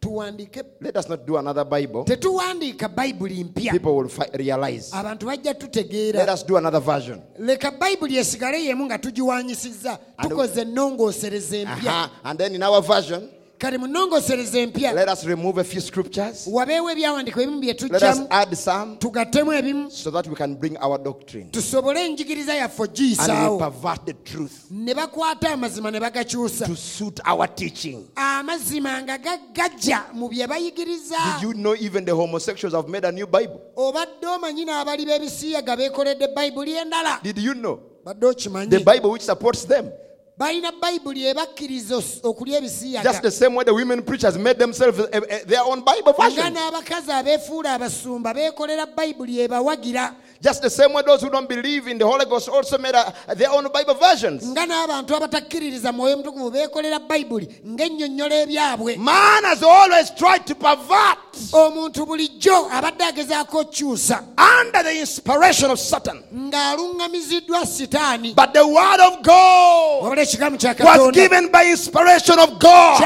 [0.00, 2.04] tuwandiike Let us not do another Bible.
[2.04, 4.90] tetuwandiika bayibuli mpya People will realize.
[4.92, 7.22] abantu bajja Let tutegeera us do another version.
[7.38, 12.10] leka bayibuli esigale yemu nga tugiwanyisizza tukoze ennongoosereza empya.
[12.24, 16.46] And then in our version, kale mu empya let us remove a few scriptures.
[16.46, 20.76] wabeewo ebyawandiikwa ebimu bye Let us add some tugattemu ebimu so that we can bring
[20.78, 21.50] our doctrine.
[21.50, 27.20] tusobole enjigiriza yaffe And ogiyisaawo pervert the truth ne bakwata amazima ne bagakyusa to suit
[27.26, 28.06] our teaching.
[28.14, 33.12] amazima nga gaggajja mu bye bayigiriza Did you know even the homosexuals have made a
[33.12, 33.60] new Bible?
[33.76, 37.80] obadde omanyi n'abali b'ebisiyaga beekoledde bayibuli endala Did you know?
[38.06, 39.90] The Bible which supports them.
[40.38, 45.20] Balina bayibuli ebakkiriza okulya ebisiyaga Just the same way the women preachers made themselves eh,
[45.28, 46.52] eh, their own Bible nga version.
[46.52, 50.14] n'abakazi abeefuula abasumba beekolera bayibuli ebawagira
[50.46, 53.10] Just the same way those who don't believe in the Holy Ghost also made uh,
[53.34, 54.46] their own Bible versions.
[54.46, 61.18] nga n'abantu abatakkiririza mwoyo mutukuvu beekolera bayibuli ng'ennyonnyola ebyabwe Man has always tried to pervert
[61.52, 64.22] omuntu bulijjo abadde agezaako okukyusa
[64.62, 66.22] under the inspiration of Satan.
[66.32, 72.58] ng'aluŋŋamiziddwa sitaani But the word of God wabula ekigambo kya was given by inspiration of
[72.60, 73.02] God.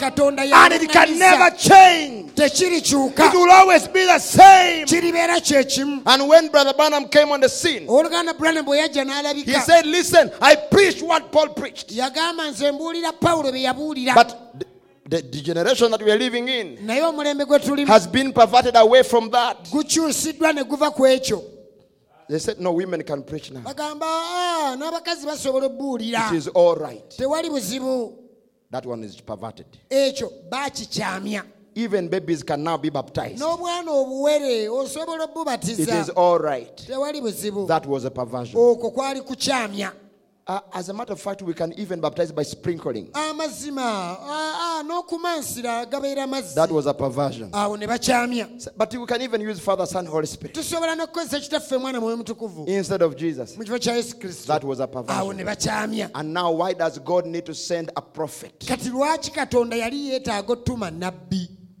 [0.00, 2.32] katonda And it can never change.
[2.38, 4.86] It will always be the same.
[4.86, 9.52] kiribeera kyekimu And when Brother Branham came on the scene, oluganda branham bwe yajja he
[9.60, 11.90] said, Listen, I preached what Paul preached.
[11.92, 14.66] yagamba nze mbuulira pawulo bye yabuulira But the,
[15.08, 18.76] the, the generation that we are living in naye omulembe gwe tulimu has been perverted
[18.76, 19.70] away from that.
[19.70, 21.42] gukyusiddwa ne guva ku ekyo
[22.28, 23.62] They said, No, women can preach now.
[23.66, 27.10] "Ah, n'abakazi basobola obbuulira It is all right.
[28.70, 29.66] That one is perverted.
[31.74, 33.38] Even babies can now be baptized.
[33.40, 35.28] n'obwana obuwere osobola
[35.62, 36.76] It is all right.
[36.88, 38.60] That was a perversion.
[38.60, 39.92] okwo kwali kukyamya
[40.44, 43.08] Uh, as a matter of fact, we can even baptize by sprinkling.
[43.14, 43.32] ah,
[43.80, 47.48] ah, n'okumansira gabeera mazzi That was a perversion.
[47.52, 51.40] awo ne bakyamya So- But we can even use Father, Son, Holy Spirit tusobola n'okukozesa
[51.40, 53.56] kitaffe mwana mwoyo mutukuvu instead of Jesus.
[53.56, 56.10] mu kifo kya yesu kristo That was a perversion.
[56.14, 58.58] And now, why does God need to send a prophet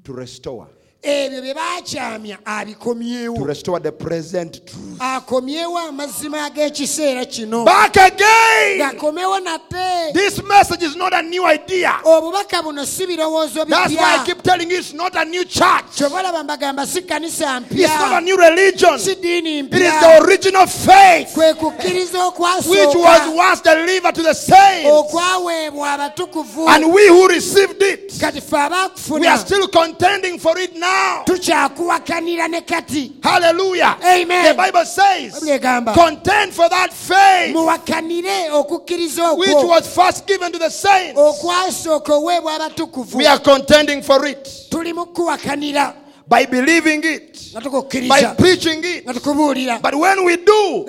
[0.04, 0.68] to restore?
[1.02, 5.00] Ebyo bye baakyamya To abikomyewo restore the present truth.
[5.00, 8.78] akomyewo amazima ag'ekiseera kino Back again!
[8.78, 11.98] gakomewo nate This message is not a new idea.
[12.04, 15.96] obubaka buno si birowoozo That's why I keep telling you it's not a new church.
[15.96, 18.96] kyobalaba mbagamba si kanisa It's not a new religion.
[19.20, 22.30] diini It is the original faith kukkiriza
[22.68, 24.86] which was once delivered to the saints.
[25.82, 32.12] abatukuvu And we who received it, kati ffe we are abaakufuna still contending for it
[32.32, 32.42] now.
[32.42, 33.96] tukyakuwakanira ne kati Hallelujah.
[34.04, 34.44] Amen.
[34.44, 35.38] The Bible says,
[35.94, 41.18] contend for that faith muwakanire okukkiriza which was first given to the saints.
[41.20, 45.94] okwasooka oweebwa abatukuvu We are contending for it tuli mu kuwakanira
[46.28, 47.52] by believing it,
[48.08, 49.04] by preaching it.
[49.82, 50.86] But when we do,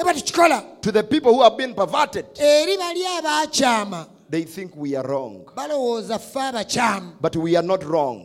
[0.81, 5.45] to the people who have been perverted, eri bali abaakyama they think we are wrong.
[5.55, 8.23] balowooza ffe abakyamu But we are not wrong.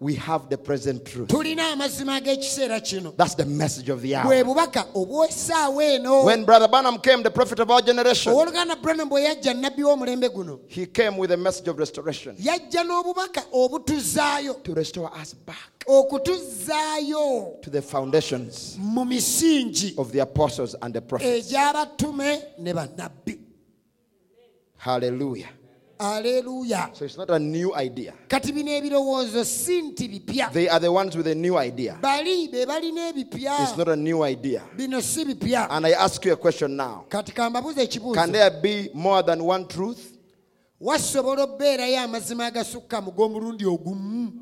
[0.00, 1.28] We have the present truth.
[1.28, 4.44] tulina amazima ag'ekiseera That's the message of the hour.
[4.44, 9.22] bubaka obw'essaawa eno When Brother Branham came, the prophet of our generation, owooluganda branham bwe
[9.22, 14.74] yajja nabbi w'omulembe guno he came with a message of restoration yajja n'obubaka obutuzaayo to
[14.74, 18.76] restore us back to the foundations
[19.96, 21.52] of the apostles and the prophets.
[24.84, 25.46] Bannabbi
[26.00, 26.88] Hallelujah.
[26.94, 28.14] So it's not a new idea.
[28.26, 31.98] kati bino ebirowoozo si nti bipya They are the ones with a new idea.
[32.00, 34.62] bali be balina ebipya It's not a new idea.
[34.76, 37.04] bino si bipya And I ask you a question now.
[37.10, 37.34] kati
[38.14, 40.16] Can there be more than one truth?
[40.80, 44.32] wasobola obbeerayo amazima agasukka mu g'omulundi ogumu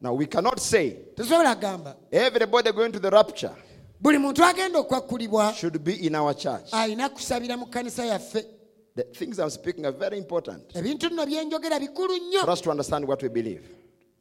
[0.00, 3.52] Now we cannot say tesobola kugamba everybody going to the rapture
[4.00, 6.72] buli muntu agenda okwakkulibwa should be in our church.
[6.72, 8.44] alina kusabira mu kkanisa yaffe
[8.94, 10.74] The things I'm speaking are very important.
[10.74, 12.40] Ebintu nno byenjogera bikulu nnyo.
[12.40, 13.62] For us to understand what we believe.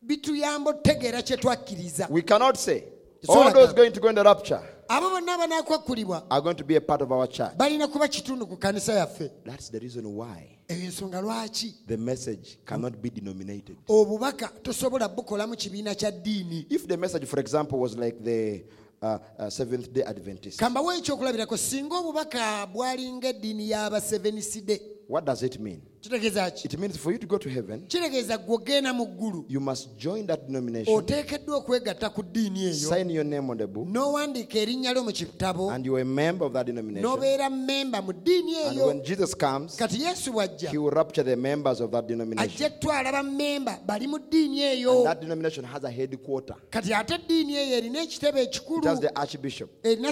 [0.02, 2.08] bituyamba okutegeera kye twakkiriza.
[2.10, 2.84] We cannot say
[3.28, 6.76] all those going to go in the rapture abo bonna abanakwakkulibwa are going to be
[6.76, 7.58] a part of our church.
[7.58, 9.32] balina kuba kitundu ku kkanisa yaffe.
[9.46, 11.74] That's the reason why eyo ensonga lwaki?
[11.88, 13.78] the message cannot be denominated.
[13.88, 16.66] obubaka tosobola bukolamu kibiina kya ddiini.
[16.70, 18.64] If the message, for example, was like the
[19.02, 25.60] uh, uh, Seventh day Adventist, kambawo ekyokulabirako singa obubaka bwalinga eddiini y'abaseveniside what does it
[25.60, 25.82] mean?
[26.04, 29.90] It means for you to go to heaven, kitegeeza gwe ogenda mu ggulu you must
[29.98, 34.60] join that denomination, oteekeddwa okwegatta ku ddiini eyo sign your name on the book, n'owandiika
[34.60, 37.04] erinnya lyo mu kitabo and you're a member of that denomination.
[37.10, 41.36] n'obeera memba mu ddiini And when Jesus comes, kati yesu bw'ajja he will rapture the
[41.36, 42.50] members of that denomination.
[42.52, 46.56] ajja etwala bammemba bali mu ddiini And eyo that denomination has a headquarter.
[46.70, 49.70] kati ate eddiini eyo erina ekitebe It ekikulu has the archbishop.
[49.86, 50.12] erina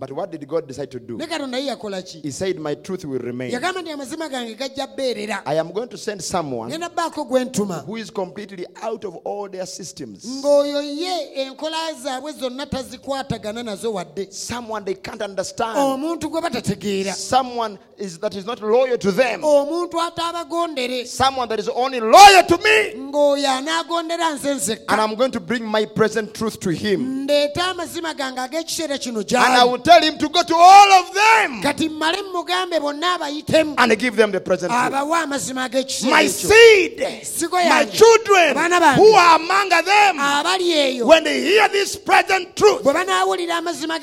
[0.00, 1.16] But what did God decide to do?
[1.18, 3.52] ne katonda ye yakola ki He said, My truth will remain.
[3.52, 4.54] yagamba nti amazima gange
[5.46, 9.16] I am going to send someone ngenda bbaako gwe ntuma who is completely out of
[9.24, 10.24] all their systems.
[10.24, 15.76] ng'oyo ye enkola zaabwe zonna tazikwatagana nazo wadde Someone they can't understand.
[15.78, 19.42] omuntu gwe batategeera Someone is, that is not loyal to them.
[19.42, 22.94] omuntu ataabagondere Someone that is only loyal to me.
[23.10, 27.24] ng'oyo anaagondera nze And I'm going to bring my present truth to him.
[27.24, 30.92] ndeeta amazima gange ag'ekiseera kino And I gyali will tell him to go to all
[30.92, 35.68] of them kati mmale mugambe bonna abayitemu and give them the amazima
[36.10, 37.00] My seed,
[37.68, 38.56] my children
[38.96, 43.98] who are among them, when they hear this present truth, bwe banaawulira amazima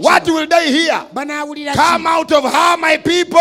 [0.00, 1.06] what will they hear?
[1.74, 3.38] Come out of her, my people.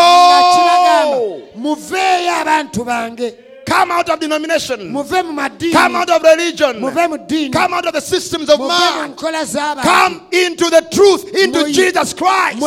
[1.55, 3.33] muveeyo abantu bange.
[3.67, 4.91] Come out of denomination.
[4.93, 6.79] muve mu madiini Come out of religion.
[6.79, 9.13] muve mu ddiini Come out of the systems of man.
[9.15, 12.61] Come into the truth, into Jesus Christ.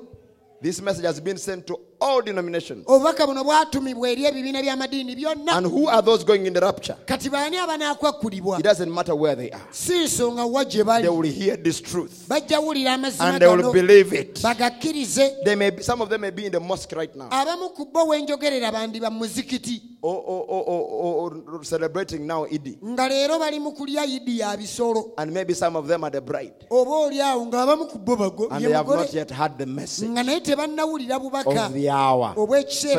[0.62, 2.84] This message has been sent to all denominations.
[2.88, 6.96] obubaka buno bwatumibwa eri ebibiina by'amadiini byonna And who are those going in the rapture?
[7.06, 9.62] kati baani abanaakwakulibwa It doesn't matter where they are.
[9.72, 13.48] si nsonga wa gye They bali will hear this truth bajja wulira amazima and they
[13.48, 14.42] will gano believe it.
[14.42, 17.70] bagakkirize They may be, some of them may be in the mosque right now abamu
[17.76, 22.78] ku bo wenjogerera bandi ba muzikiti or, or, or, or, or, or celebrating now Idi.
[22.84, 26.22] nga leero bali mu kulya yidi ya bisolo And maybe some of them are the
[26.22, 26.54] bride.
[26.72, 29.66] oba oli awo ng'abamu ku bo bago And ye they have not yet heard the
[29.68, 32.34] message nga naye tebannawulira bubaka of the hour.
[32.36, 32.46] So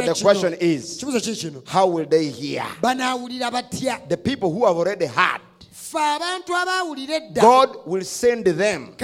[0.02, 2.64] the question is kibuzo ki kino how will they hear?
[2.82, 5.40] The people who have already heard,
[5.72, 8.94] ffe abantu abaawulira edda God will send them.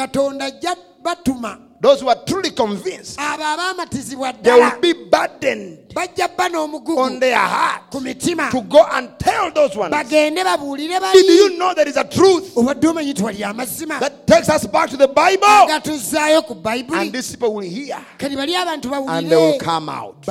[1.79, 3.19] Katonda ajja batuma Those who are truly convinced,
[4.43, 9.95] they will be burdened on their heart to go and tell those ones.
[10.11, 10.35] Did
[11.27, 14.91] you know there is a truth obadde omanyi nti wali amazima that takes us back
[14.91, 15.47] to the Bible?
[16.95, 20.23] And these people will hear kati bali abantu and they will come out.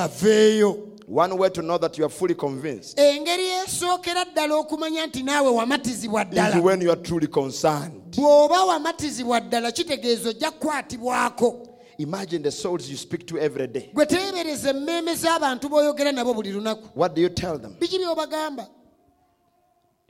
[1.09, 5.49] One way to know that you are fully convinced engeri esookera ddala okumanya nti naawe
[5.49, 8.15] wamatizibwa is ddala when you are truly concerned.
[8.17, 11.67] bw'oba wamatizibwa ddala kitegeeza ojja kukwatibwako
[11.97, 13.89] Imagine the souls you speak to every day.
[13.93, 17.75] gwe teebereza emmeeme z'abantu b'oyogera nabo buli lunaku What do you tell them?
[17.79, 18.67] biki by'obagamba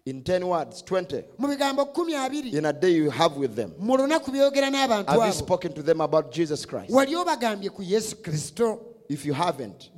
[0.06, 3.72] In 10 words, 20, mu bigambo kkumi abiri in a day you have with them.
[3.80, 6.90] mu lunaku by'oyogera n'abantu Have you abo spoken to them about Jesus Christ?
[6.90, 9.90] wali obagambye ku yesu kristo If you haven't,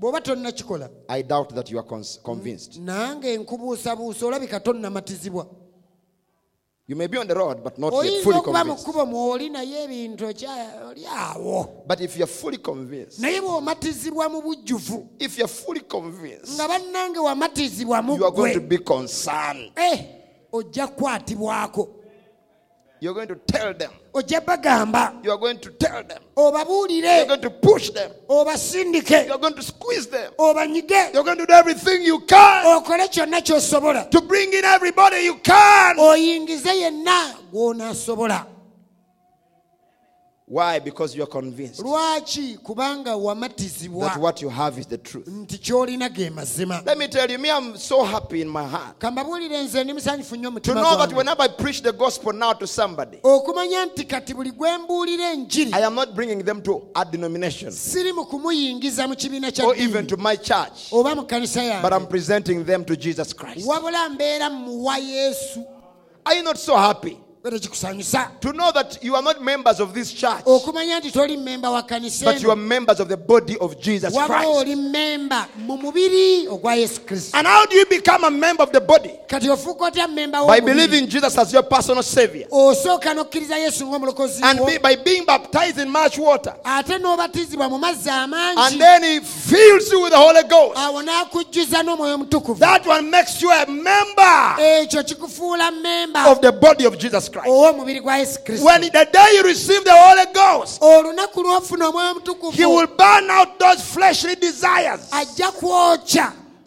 [1.09, 2.77] I doubt that you are cons- convinced.
[2.79, 5.47] nange nkubuusabuusa olabika tonnamatizibwa
[6.87, 8.83] You may be on the road, but not yet fully convinced.
[8.83, 14.41] kkubo mwoli naye ebintu okya- oli awo But if you're fully convinced, naye bw'omatizibwa mu
[14.41, 19.71] bujjuvu if you're fully convinced, nga bannange wamatizibwa you are going to be concerned.
[19.75, 20.05] Eh,
[23.01, 23.91] You're going to tell them.
[24.13, 26.19] ojja bagamba You are going to tell them.
[26.35, 28.11] obabuulire You're going to push them.
[28.29, 30.31] obasindike You're going to squeeze them.
[30.37, 35.17] obanyige You're going to do everything you can okole kyonna ky'osobola to bring in everybody
[35.23, 35.97] you can.
[35.97, 38.45] oyingize yenna gw'onaasobola
[40.49, 40.79] Why?
[40.79, 44.07] Because you're convinced lwaki kubanga wamatizibwa.
[44.07, 45.27] that what you have is the truth.
[45.27, 46.83] nti ky'olina ge mazima.
[46.83, 48.99] Let me tell you, me, I'm so happy in my heart.
[48.99, 51.15] Kambabuulire nze ndi musanyufu nnyo to mutima know that gwange.
[51.15, 55.73] whenever I preach the gospel now to somebody, okumanya nti kati buli gwe mbuulira enjiri
[55.73, 59.75] I am not bringing them to a denomination siri mu kumuyingiza mu kibiina kya or
[59.75, 60.07] even ddiini.
[60.07, 63.67] to my church, oba mu kanisa but I'm yange presenting them to Jesus Christ.
[63.67, 65.63] wabula mbeera muwa yesu.
[66.25, 70.43] Are you not so happy to know that you are not members of this church,
[70.45, 74.13] okumanya nti toli mmemba wa kanisa but you are members of the body of Jesus
[74.13, 74.45] Christ?
[74.47, 78.71] oli mmemba mu mubiri ogwa yesu kristo And how do you become a member of
[78.71, 79.11] the body?
[79.27, 80.07] kati ofuuka otya
[80.47, 82.47] By believing Jesus as your personal savior.
[82.51, 86.55] osooka n'okkiriza yesu ng'omulokozi And be, by being baptized in much water.
[86.65, 90.77] ate n'obatizibwa mu mazzi And then he fills you with the Holy Ghost.
[90.77, 96.51] awo n'akujjuza n'omwoyo omutukuvu That one makes you a member ekyo kikufuula mmemba of the
[96.51, 97.47] body of Jesus Christ.
[97.47, 102.51] ow'omubiri gwa yesu kristo When the day you receive the Holy Ghost, olunaku lw'ofuna omwoyo
[102.53, 105.01] he will burn out those fleshly desires.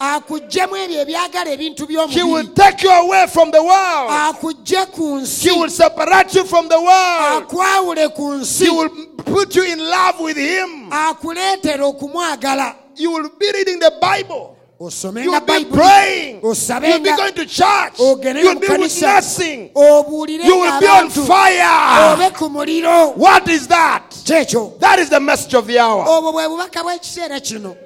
[0.02, 4.10] akuggyemu ebyo ebyagala ebintu He will take you away from the world.
[4.10, 7.44] akuggye ku nsi He will separate you from the world.
[7.46, 8.88] akwawule ku nsi He will
[9.24, 10.90] put you in love with him.
[10.90, 14.51] akuleetera okumwagala You will be reading the Bible.
[14.82, 16.34] You osomenga will be bayibuli praying.
[16.36, 17.94] You will be osabenga going to church.
[18.00, 19.70] Oh, you will mu be kanisa witnessing.
[19.76, 21.62] Oh, you will be on abantu fire.
[21.62, 24.10] Oh, obe ku muliro What is that?
[24.10, 26.04] kyekyo That is the message of the hour.
[26.04, 27.76] obwo bwe bubaka bw'ekiseera kino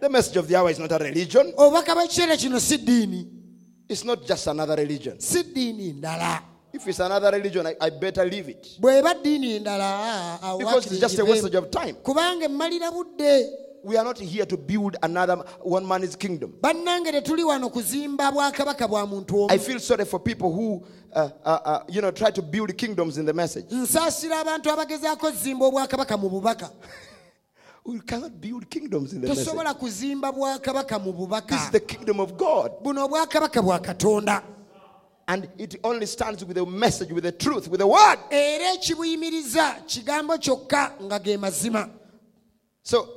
[0.00, 1.52] The message of the hour is not a religion.
[1.56, 3.26] obubaka bw'ekiseera kino si ddiini
[3.88, 5.20] It's not just another religion.
[5.20, 6.42] si ddiini ndala
[6.72, 8.66] If it's another religion, I, I better leave it.
[8.80, 11.96] bw'eba ddiini ndala awo Because it's just a waakiri wastage of time.
[13.86, 16.52] Kubanga emmalira budde We are not here to build another one man's kingdom.
[16.60, 21.30] bannange tetuli wano kuzimba bwakabaka bwa muntu I omu feel sorry for people who, uh,
[21.44, 23.66] uh, uh, you know, try to build kingdoms in the message.
[23.70, 26.70] nsaasira abantu abagezaako zimba obwakabaka mu bubaka
[27.84, 29.46] We cannot build kingdoms in the message.
[29.46, 32.72] tosobola kuzimba bwakabaka mu This is bubaka the kingdom of God.
[32.82, 34.42] buno obwakabaka bwa katonda
[35.28, 38.18] And it only stands with the message, with the truth, with the word.
[38.30, 41.88] era ekibuyimiriza kigambo kyokka nga ge mazima
[42.82, 43.08] So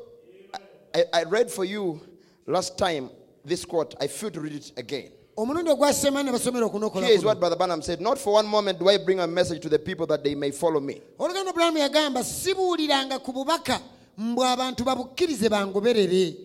[0.94, 2.00] I, I read for you
[2.48, 3.10] last time
[3.46, 3.96] this quote.
[4.00, 5.12] I feel to read it again.
[5.38, 8.78] omulundi ogwasema ne basomera okunokola Here is what Brother Branham said Not for one moment
[8.80, 11.02] do I bring a message to the people that they may follow me.
[11.20, 13.80] olugendo bulamu yagamba sibuuliranga ku bubaka
[14.18, 16.36] mbwe abantu babukkirize bangoberere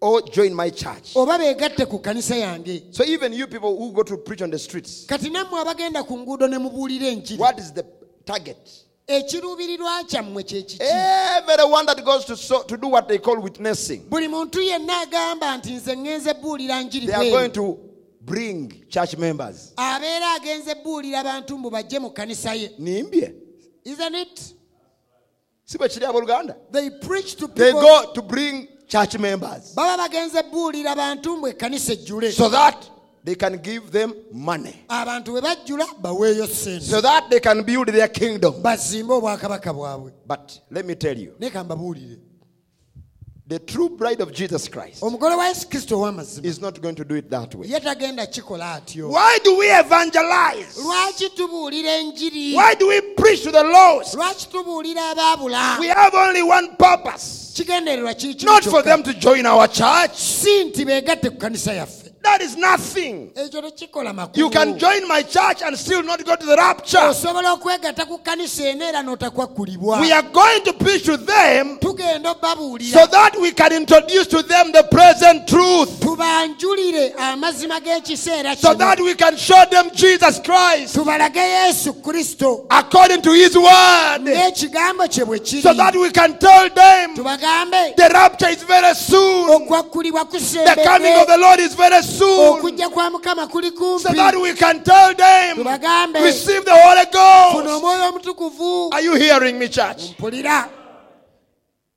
[0.00, 1.14] or join my church.
[1.16, 4.58] oba beegatte ku kanisa yange So even you people who go to preach on the
[4.58, 7.84] streets, kati nammwe abagenda ku nguudo ne mubuulira enjiri what is the
[8.26, 8.58] target?
[9.06, 14.00] Ekiruubirirwa kyammwe kye kiki Everyone that goes to, so, to do what they call witnessing,
[14.08, 17.78] buli muntu yenna agamba nti nze ŋŋenze buulira njiri they are going to
[18.20, 19.72] bring church members.
[19.76, 23.34] abeera agenze buulira abantu mbu bajje mu kkanisa ye Nimbye.
[23.84, 24.40] isn't it
[25.66, 26.56] Si bwe kiri abooluganda?
[26.72, 31.48] they preach to They people go to bring church members baba bagenze buulira abantu mbu
[31.48, 32.90] ekkanisa ejjule so that
[33.24, 37.88] they can give them money, abantu bwe bajjula baweeyo sente so that they can build
[37.88, 38.54] their kingdom.
[38.62, 41.32] bazimbe obwakabaka bwabwe But let me tell you,
[43.46, 47.04] the true bride of Jesus Christ omugole wa yesu kristo ow'amazima is not going to
[47.04, 47.68] do it that way.
[47.68, 50.80] ye tagenda kikola atyo Why do we evangelize?
[50.82, 54.14] lwaki tubuulira enjiri Why do we preach to the lost?
[54.14, 59.12] lwaki tubuulira abaabula We have only one purpose kigendererwa kiri kimu not for them to
[59.14, 60.18] join our church.
[62.24, 63.30] Si nti beegatte ku kanisa yaffe That is nothing.
[64.34, 66.98] You can join my church and still not go to the rapture.
[66.98, 73.06] osobola okwegatta ku kanisa eno era n'otakwakkulibwa We are going to preach to them so
[73.06, 79.14] that we can introduce to them the present truth, tubanjulire amazima g'ekiseera so that we
[79.14, 82.66] can show them Jesus Christ tubalage yesu kristo.
[82.70, 85.62] according to His word, ng'ekigambo kye bwe kiri.
[85.62, 91.36] So that we can tell them the rapture is very soon, the coming of the
[91.38, 96.20] Lord is very soon, okujja kwa mukama kuli so that we can tell them tubagambe
[96.20, 97.74] receive the Holy funa Ghost.
[97.76, 100.10] omwoyo omutukuvu Are you hearing me, church?
[100.18, 100.68] mpulira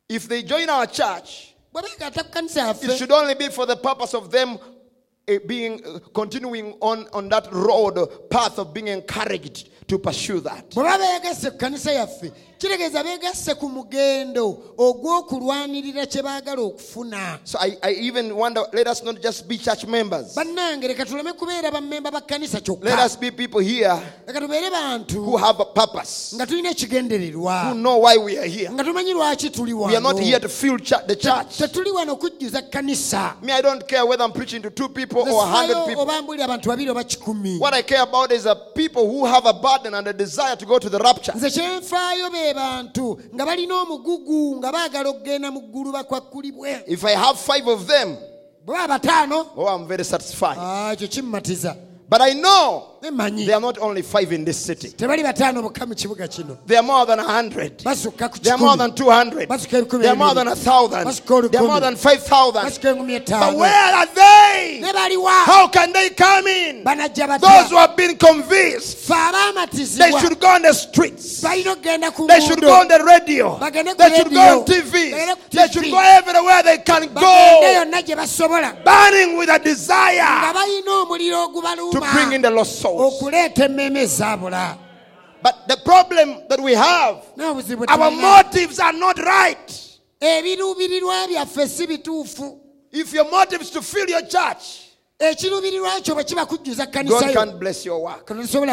[0.09, 3.76] If they join our church, bwe beegatta ku kanisa it should only be for the
[3.76, 4.57] purpose of them
[5.28, 7.99] eh, being uh, continuing on on that road
[8.30, 10.74] path of being encouraged to pursue that.
[12.60, 17.58] Bwe baba beegasse ku kanisa yaffe kitegeeza beegasse ku mugendo ogw'okulwanirira kye baagala okufuna So
[17.60, 20.36] I, I even wonder, let us not just be church members.
[20.36, 25.22] bannange leka tuleme kubeera bammemba ba kkanisa Let us be people here leka tubeere bantu
[25.24, 28.70] who have a purpose, nga tulina who ekigendererwa know why we are here.
[28.72, 31.58] nga tumanyi lwaki tuli We are not here to fill the church.
[31.58, 35.43] tetuli wano kujjuza kkanisa Me, I don't care whether I'm preaching to two people or
[35.43, 36.01] a hundred people.
[36.03, 39.45] oba mbulira abantu babiri oba kikumi What I care about is a people who have
[39.45, 41.34] a burden and a desire to go to the rapture.
[41.36, 47.12] nze kyenfaayo be bantu nga balina omugugu nga baagala okugenda mu ggulu bakwakkulibwe If I
[47.16, 48.16] have five of them,
[48.66, 50.58] bwe bataano oh, I'm very satisfied.
[50.60, 51.76] ah, ekyo kimmatiza.
[52.10, 54.89] But I know there are not only five in this city.
[54.89, 57.80] tebali bataano bokka mu kibuga kino There are more than a hundred.
[57.80, 59.50] They are more than two hundred.
[59.50, 61.06] They are more than a thousand.
[61.52, 62.64] They are more than five thousand.
[63.30, 64.82] But where are they?
[65.45, 66.84] How can they come in?
[66.84, 71.41] Those who have been convinced, they should go on the streets.
[71.41, 73.58] balina okugenda ku They should go on the radio.
[73.60, 75.12] They should go on TV.
[75.52, 77.62] They should go everywhere they can go.
[77.78, 83.14] yonna gye basobola Burning with a desire to bring in the lost souls.
[83.14, 84.78] okuleeta emmeeme ezaabula
[85.44, 90.00] But the problem that we have, n'obuzibu our motives are not right.
[90.20, 92.60] ebiruubirirwa byaffe si bituufu
[92.92, 94.87] If your motive is to fill your church,
[95.20, 98.30] ekiruubirirwa kyo bwe kiba kujjuza God kkanisayo can't bless your work.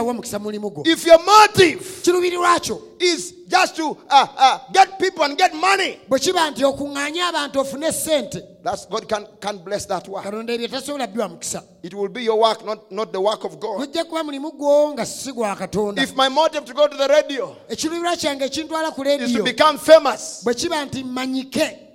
[0.07, 4.99] wa mukisa mulimu gwo If your motive kiruubirirwa kyo is just to uh, uh, get
[4.99, 9.65] people and get money, bwe kiba nti okuŋŋaanya abantu ofune ssente that's God can, can't
[9.65, 10.25] bless that work.
[10.25, 13.59] katonda ebyo tasobola biwa mukisa It will be your work, not, not the work of
[13.59, 13.79] God.
[13.79, 17.09] gujja kuba mulimu gwo nga si gwa katonda If my motive to go to the
[17.09, 20.43] radio ekiruubirirwa kyange ekintwala ku is to become famous,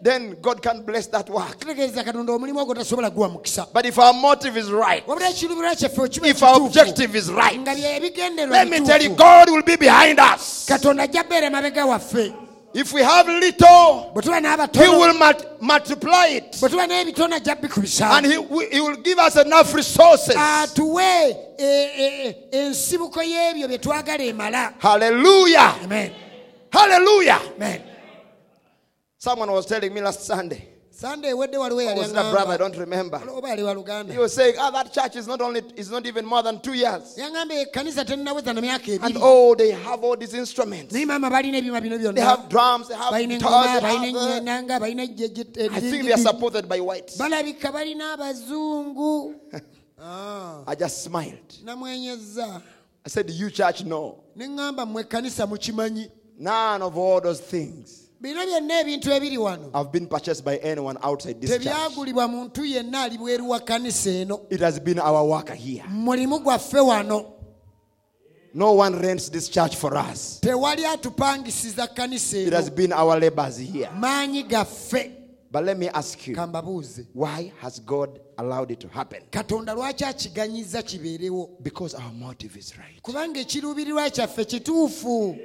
[0.01, 1.57] bwe kiba nti mmanyike then God can bless that work.
[1.59, 5.75] kitegeeza katonda omulimu ogwo tasobola guwa mukisa But if our motive is right, wabula ekiruubirirwa
[5.75, 9.75] kyaffe bwe kiba if our objective is right, let me tell you, God will be
[9.77, 10.65] behind us.
[10.67, 12.33] katonda ajja beera mabega waffe
[12.71, 16.55] If we have little, He will mult- multiply it.
[16.59, 20.35] bwe tuba n'ebitono ajja bikubisa And he, will- he will give us enough resources.
[20.35, 21.35] atuwe
[22.51, 25.75] ensibuko y'ebyo bye Hallelujah.
[25.83, 26.11] amen
[26.71, 27.39] Hallelujah.
[27.57, 27.81] amen
[29.22, 30.65] Someone was telling me last Sunday.
[30.91, 33.20] sande ewedde waliwo I yali was a brother, I don't remember.
[33.20, 36.74] He was saying, ah, that church is not only is not even more than two
[36.74, 37.17] years.
[37.17, 40.93] yaŋŋamba ekkanisa tennaweza na myaka And oh, they have all these instruments.
[40.93, 44.15] naye maama balina ebyuma bino They have drums, they have balina guitars, they balina have,
[44.15, 47.17] uh, enanga balina I think they are supported by whites.
[47.17, 49.36] balabika balina abazungu
[50.01, 51.57] Ah, I just smiled.
[51.65, 52.61] namwenyezza
[53.05, 54.24] I said, you church, no.
[54.36, 59.70] ne ŋŋamba mmwe ekkanisa mukimanyi None of all those things bino byonna ebintu ebiri wano
[59.74, 61.63] have been purchased by anyone outside this church.
[61.63, 65.84] tebyagulibwa muntu yenna ali bweru wa kkanisa eno It has been our work here.
[65.89, 67.26] mulimu gwaffe wano
[68.53, 70.39] No one rents this church for us.
[70.41, 73.89] tewali atupangisiza kkanisa It has been our labors here.
[75.51, 76.36] But let me ask you,
[77.15, 79.22] why has God allowed it to happen?
[79.32, 83.01] katonda lwaki akiganyiza kibeerewo Because our motive is right.
[83.01, 85.38] kubanga ekiruubirirwa kyaffe kituufu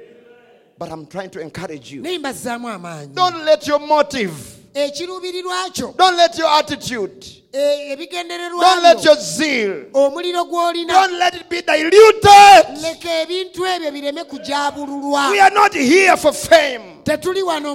[0.77, 2.01] But I'm trying to encourage you.
[2.01, 4.33] naye mbazzaamu amaanyi Don't let your motive,
[4.73, 11.13] ekiruubirirwa kyo don't let your attitude, e- don't let ebigendererwa your zeal, omuliro gw'olina don't
[11.19, 12.81] let it be diluted.
[12.81, 16.81] leka ebintu ebyo bireme kujabululwa We are not here for fame.
[17.05, 17.73] tetuli wano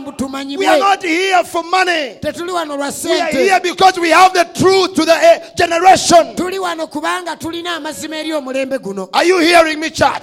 [0.58, 2.18] We are not here for money.
[2.20, 5.40] tetuli wano lwa We are sente here because we have the truth to the eh,
[5.56, 6.36] generation.
[6.36, 10.22] tuli wano kubanga tulina amazima eri omulembe guno Are you hearing me, church?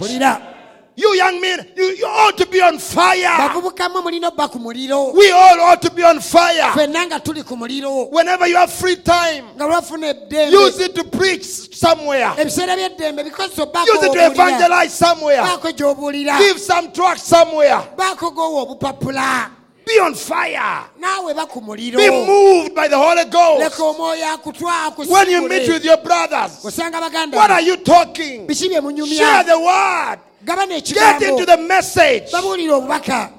[0.99, 3.37] You young men, you, you ought to be on fire.
[3.37, 6.71] bavubukamu mulina obba ku muliro We all ought to be on fire.
[6.73, 10.95] ffenna nga tuli ku muliro Whenever you have free time, nga lwafuna use eddembe it
[10.95, 11.45] to preach
[11.77, 12.33] somewhere.
[12.39, 15.43] ebiseera by'eddembe bikozesa Use it to obbaako evangelize somewhere.
[15.75, 17.77] gy'obuulira Give some tracts somewhere.
[17.95, 19.51] baako gowa obupapula
[19.85, 20.89] Be on fire.
[20.99, 23.61] naawe ba ku muliro Be moved by the Holy Ghost.
[23.61, 28.47] leka omwoyo akutwa When you meet with your brothers, osanga baganda what are you talking?
[28.47, 30.19] biki bye Share the word.
[30.45, 32.31] Get into the message.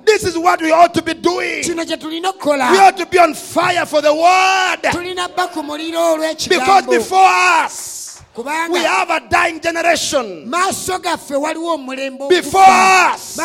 [0.05, 1.62] This is what we ought to be doing.
[1.62, 2.32] kino kye tulina
[2.72, 4.82] We ought to be on fire for the word.
[4.92, 6.18] tulina bba ku muliro
[6.49, 10.51] Because before us, we have a dying generation.
[10.51, 13.38] maaso gaffe waliwo omulembe Before us,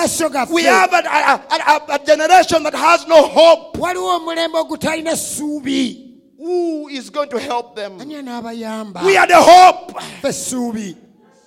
[0.50, 3.78] we have a, a, a, a generation that has no hope.
[3.78, 7.98] waliwo omulembe ogutalina ssuubi Who is going to help them?
[8.00, 9.94] We are the hope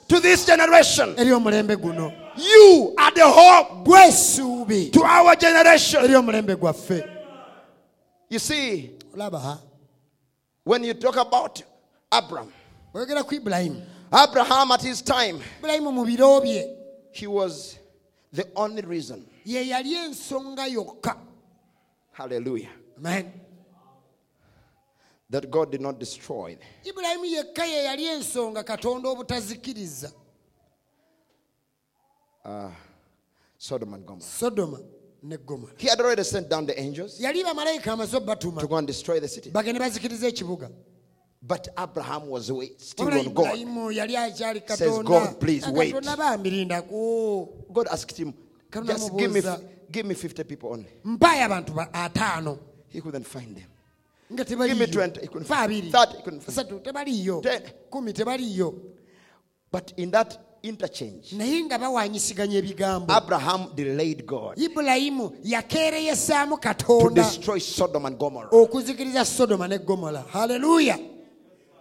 [0.09, 1.15] to this generation.
[1.19, 3.85] eri omulembe guno You are the hope
[4.93, 6.05] to our generation.
[6.05, 7.09] eri omulembe gwaffe
[8.29, 8.91] You see,
[10.65, 11.63] when you talk about
[12.13, 12.53] Abraham,
[12.95, 13.83] oyogera ku ibulayimu
[14.13, 15.41] Abraham at his time,
[17.13, 17.79] he was
[18.33, 19.25] the only reason.
[19.45, 21.17] ye yali ensonga yokka
[22.13, 22.71] Hallelujah.
[22.99, 23.31] Amen.
[25.31, 30.13] That God did not destroy ibulayimu yekka ye yali ensonga katonda obutazikiriza
[33.59, 34.23] Sodom and Gomorrah.
[34.25, 34.79] sodoma
[35.23, 38.77] ne gomora He had already sent down the angels yali bamalayika amaze obatuma to go
[38.77, 39.51] and destroy the city.
[39.51, 40.71] bagende bazikiriza ekibuga
[41.43, 43.47] But Abraham was wait, still on God.
[43.47, 48.33] ibulayimu yali akyali Says, "God, please Ah, wait." baamirindako God asked him,
[48.87, 49.43] just give me,
[49.91, 50.89] give me 50 people only.
[51.05, 52.59] mpaayo abantu ba- ataano
[52.89, 53.69] He couldn't find them.
[54.33, 55.21] Nga me tebaliyo 20.
[55.21, 56.17] He couldn't fa find abiri 30.
[56.17, 57.63] He couldn't find asatu tebaliyo Ten.
[57.91, 58.75] kumi tebaliyo
[59.73, 67.23] But in that interchange, naye nga bawanyisiganya ebigambo Abraham delayed God ibulayimu yakeereyesaamu to katonda
[67.23, 68.51] destroy Sodom and Gomorrah.
[68.53, 70.99] okuzikiriza sodoma ne gomora haleluya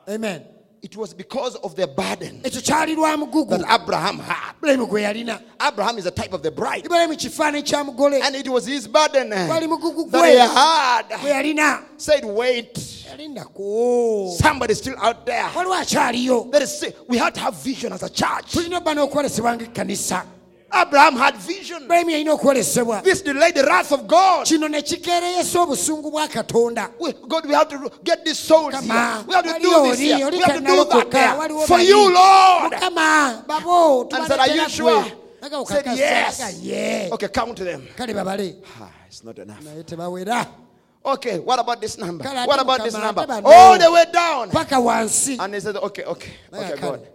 [0.08, 0.42] amen
[0.82, 4.56] It was because of the burden ekyo kyali lwa mugugu that Abraham had.
[4.62, 6.84] ibulayimu gwe yalina Abraham is a type of the bride.
[6.86, 11.06] ibulayimu kifaananyi kya And it was his burden that he had.
[11.98, 12.78] Said, wait,
[14.38, 15.50] somebody's still out there.
[15.54, 18.56] That is, we have to have vision as a church.
[20.72, 21.84] Tulina obba n'okwolesebwa ng'ekkanisa Abraham had vision.
[21.84, 24.46] ibulayimu yalina okwolesebwa This delayed the wrath of God.
[24.46, 29.24] kino ne kikeereyesa obusungu bwa katonda We, God, we have to get these souls here.
[29.28, 30.30] We have to do this here.
[30.30, 31.68] We have to do that there.
[31.68, 32.74] For you, Lord.
[32.74, 35.06] And said, Are you sure?
[35.66, 37.12] Said, Yes.
[37.12, 37.88] Okay, count to them.
[37.98, 40.48] Ah, it's not enough.
[41.06, 42.24] Okay, what about this number?
[42.24, 43.26] What about this number?
[43.46, 44.50] All the way down.
[45.40, 47.08] And he said, Okay, okay, okay, God.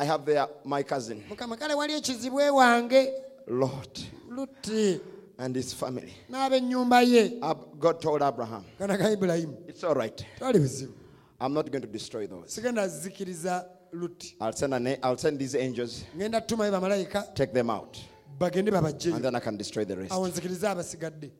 [0.00, 3.12] I have there my cousin, mukama kale wali ekizibwe wange.
[3.46, 5.00] Lot, lutti.
[5.38, 6.14] and his family.
[6.30, 7.38] n'ab'ennyumba ye.
[7.42, 10.24] Ab- God told Abraham, kana ka ibulayimu It's all right.
[10.38, 10.92] twali buzibu.
[11.40, 12.48] I'm not going to destroy those.
[12.54, 14.34] sigenda zikiriza lutti.
[14.40, 17.34] I'll send, an, I'll send these angels, ngenda tutumayo bamalayika.
[17.34, 17.98] Take them out,
[18.40, 18.70] bagende
[19.14, 20.12] and then I can destroy the rest.
[20.12, 21.30] awo nzikirize abasigadde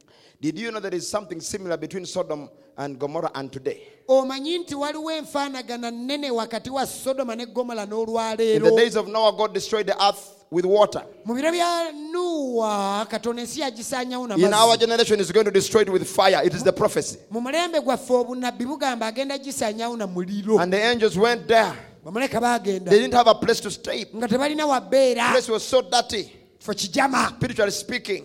[0.41, 3.81] Did you know there is something similar between Sodom and Gomorrah and today?
[4.09, 9.09] omanyi nti waliwo enfaanagana nnene wakati wa sodoma ne gomala In the n'olwaleero days of
[9.09, 11.03] Noah, God destroyed the earth with water.
[11.25, 15.83] mu biro bya nuwa katonda ensi yagisaanyawo In our namazzi generation, He's going to destroy
[15.83, 16.41] it with fire.
[16.45, 17.19] It is the prophecy.
[17.31, 21.73] mu mulembe gwaffe obunabbi bugamba agenda gisaanyawo na muliro And the angels went there.
[22.05, 24.07] bamalayika They didn't have a place to stay.
[24.15, 28.25] nga tebalina The place was so dirty, spiritually speaking.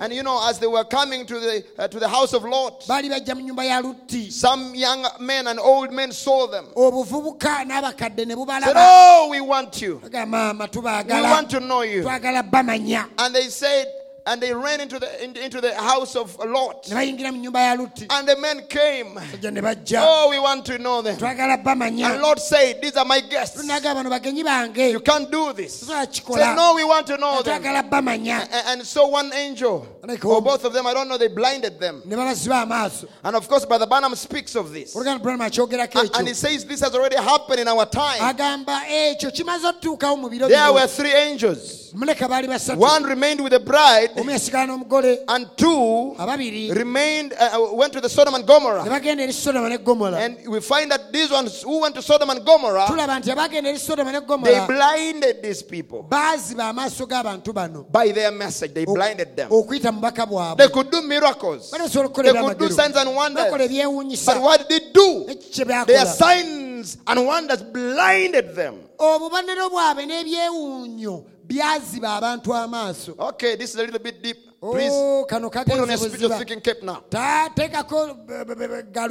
[0.00, 2.86] And you know, as they were coming to the, uh, to the house of Lot,
[2.86, 6.66] baali bajja mu nyumba ya lutti some young men and old men saw them.
[6.76, 10.00] obuvubuka n'abakadde ne Said, Oh, we want you.
[10.02, 12.06] We want to know you.
[12.08, 13.86] And they said,
[14.28, 16.86] and they ran into the, into, into the house of Lot.
[16.88, 19.14] ne bayingira mu nyumba ya lutti And the men came.
[19.14, 21.16] bajja ne bajja Oh, we want to know them.
[21.22, 23.60] And Lord said, These are my guests.
[23.60, 25.80] tunaga bano bagenyi bange You can't do this.
[25.86, 27.62] Said, No, we want to know them.
[27.62, 29.86] twagala bamanya A- And so one angel,
[30.24, 32.02] or both of them, I don't know, they blinded them.
[32.04, 34.94] ne babasiba amaaso And of course, Brother Branham speaks of this.
[34.94, 38.20] oluganda branam akyogerako And, and he says this has already happened in our time.
[38.20, 41.87] agamba ekyo kimaze otutuukawo mu biro There were three angels.
[41.94, 47.32] Muleka baali basatu One remained with the bride, omu yasigala n'omugole and two ababiri remained,
[47.34, 48.84] uh, went to the Sodom and ne Gomorrah.
[48.84, 52.30] bagenda eri sodoma ne gomola And we find that these ones who went to Sodom
[52.30, 57.54] and Gomorrah, tulaba nti abagenda eri sodoma ne they blinded these people baaziba amaaso g'abantu
[57.54, 58.74] bano by their message.
[58.74, 59.50] They blinded them.
[59.50, 60.26] okuyita mu baka
[60.56, 61.70] They could do miracles.
[61.70, 63.70] They could do signs and bakola wonders.
[63.70, 65.64] ebyewuunyisa But what did they do?
[65.86, 68.88] Their signs and wonders blinded them.
[68.98, 74.36] obubonero bwabwe n'ebyewuunyo byaziba abantu amaaso Okay, this is a little bit deep.
[74.60, 77.04] Please Oh, kano put on a spiritual buziba speaking now.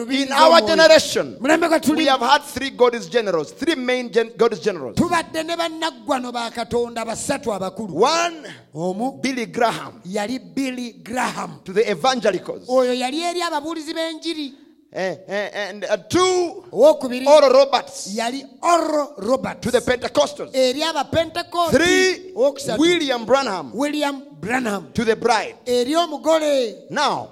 [0.10, 4.98] In our generation, we have had three God's generals, three main gen- God's generals.
[5.00, 8.44] ne bannaggwano ba katonda basatu abakulu One,
[8.76, 12.68] omu Billy Graham, yali billy graham to the evangelicals.
[12.68, 19.14] oyo yali eri ababuulizi b'enjiri Eh, eh, and uh, two, owokubiri Oral Roberts, yali oro
[19.18, 20.56] robert to the Pentecostals.
[20.56, 22.34] eri abapentekosti Three,
[22.78, 24.92] William Branham, william branham.
[24.94, 25.56] To the bride.
[25.66, 26.90] eri omugole.
[26.90, 27.30] Now,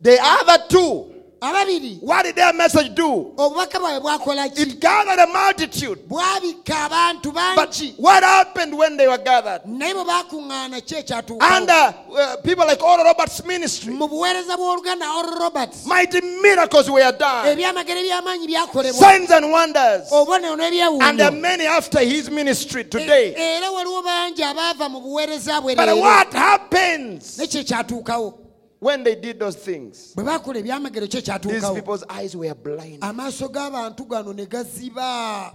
[0.00, 1.13] the other two,
[1.44, 3.32] ababiri what did their message do?
[3.36, 4.62] obubaka bwabwe bwakola ki?
[4.62, 5.98] It gathered a multitude.
[6.08, 9.62] bwabikka abantu But bangi what happened when they were gathered?
[9.66, 15.06] naye bwe bakuŋŋaana ki ekyatuukawo Under uh, people like Oral Roberts' ministry, mu buweereza bw'oluganda
[15.18, 20.10] oro robert mighty miracles were done, ebyamagero eby'amaanyi byakolebwa signs and wonders.
[20.10, 20.54] obubonero
[21.02, 23.34] And there are many after his ministry today.
[23.36, 27.38] era waliwo bangi abaava mu buweereza bwe But what happens?
[27.38, 28.38] Nekyo ekyatuukawo
[28.84, 30.12] when they did those things?
[30.14, 33.00] bwe bakola ebyamagero kyo These ekyatuukawo people's eyes were blind.
[33.02, 35.54] amaaso g'abantu gano ne gaziba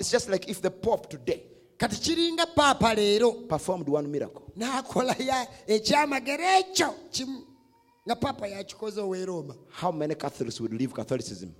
[0.00, 1.42] It's just like if the Pope today
[1.78, 4.42] kati kiringa paapa leero performed one miracle.
[4.56, 7.42] n'akola ya ekyamagero ekyo kimu
[8.06, 11.50] nga paapa yakikoze ow'e Roma How many Catholics would leave Catholicism?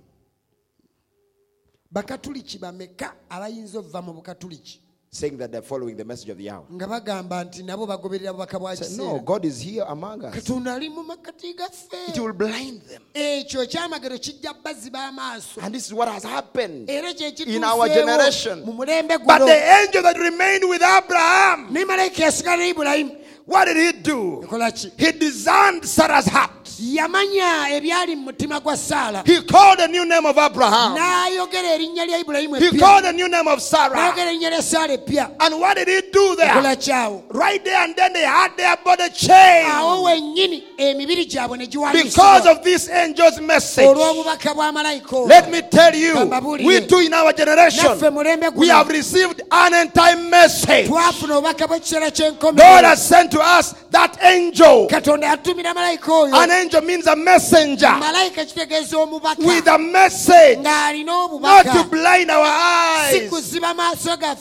[1.91, 4.81] bakatuliki bameka abayinza okuva mu bukatuliki
[5.15, 6.65] Saying that they're following the message of the hour.
[6.73, 10.35] nga bagamba nti nabo bagoberera bubaka bwa Say, no, kiseera God is here among us.
[10.35, 13.01] katonda ali mu makati It gaffe will blind them.
[13.13, 16.89] ekyo ekyamagero kijja baziba amaaso And this is what has happened.
[16.89, 17.11] era
[17.47, 18.65] In our generation.
[18.65, 23.65] mu mulembe But guno the angel that remained with Abraham, ne malayika yasigala ibulayimu what
[23.65, 24.41] did he do?
[24.43, 26.64] ekola ki He discerned Sarah's heart.
[26.79, 30.95] Yamanya ebyali mu mutima gwa saala He called the new name of Abraham.
[30.97, 33.95] n'ayogera erinnya lya ibulayimu He called the new name of Sarah.
[33.95, 36.49] n'ayogera erinnya lya saala And what did he do there?
[36.75, 41.65] kyawo Right there and then they had their body awo changed wennyini emibiri gyabwe ne
[42.03, 43.85] because of this angel's message.
[43.85, 45.27] olw'obubaka bwa malayika.
[45.27, 46.15] Let me tell you,
[46.65, 47.99] we too in our generation,
[48.55, 50.87] we have received an end time message.
[50.87, 54.87] twafuna obubaka bw'ekiseera God has sent to us that angel.
[54.87, 57.87] katonda yatumira malayika oyo An angel means a messenger.
[57.87, 59.37] Malayika kitegeeza omubaka.
[59.45, 63.29] With a message, not to blind our eyes.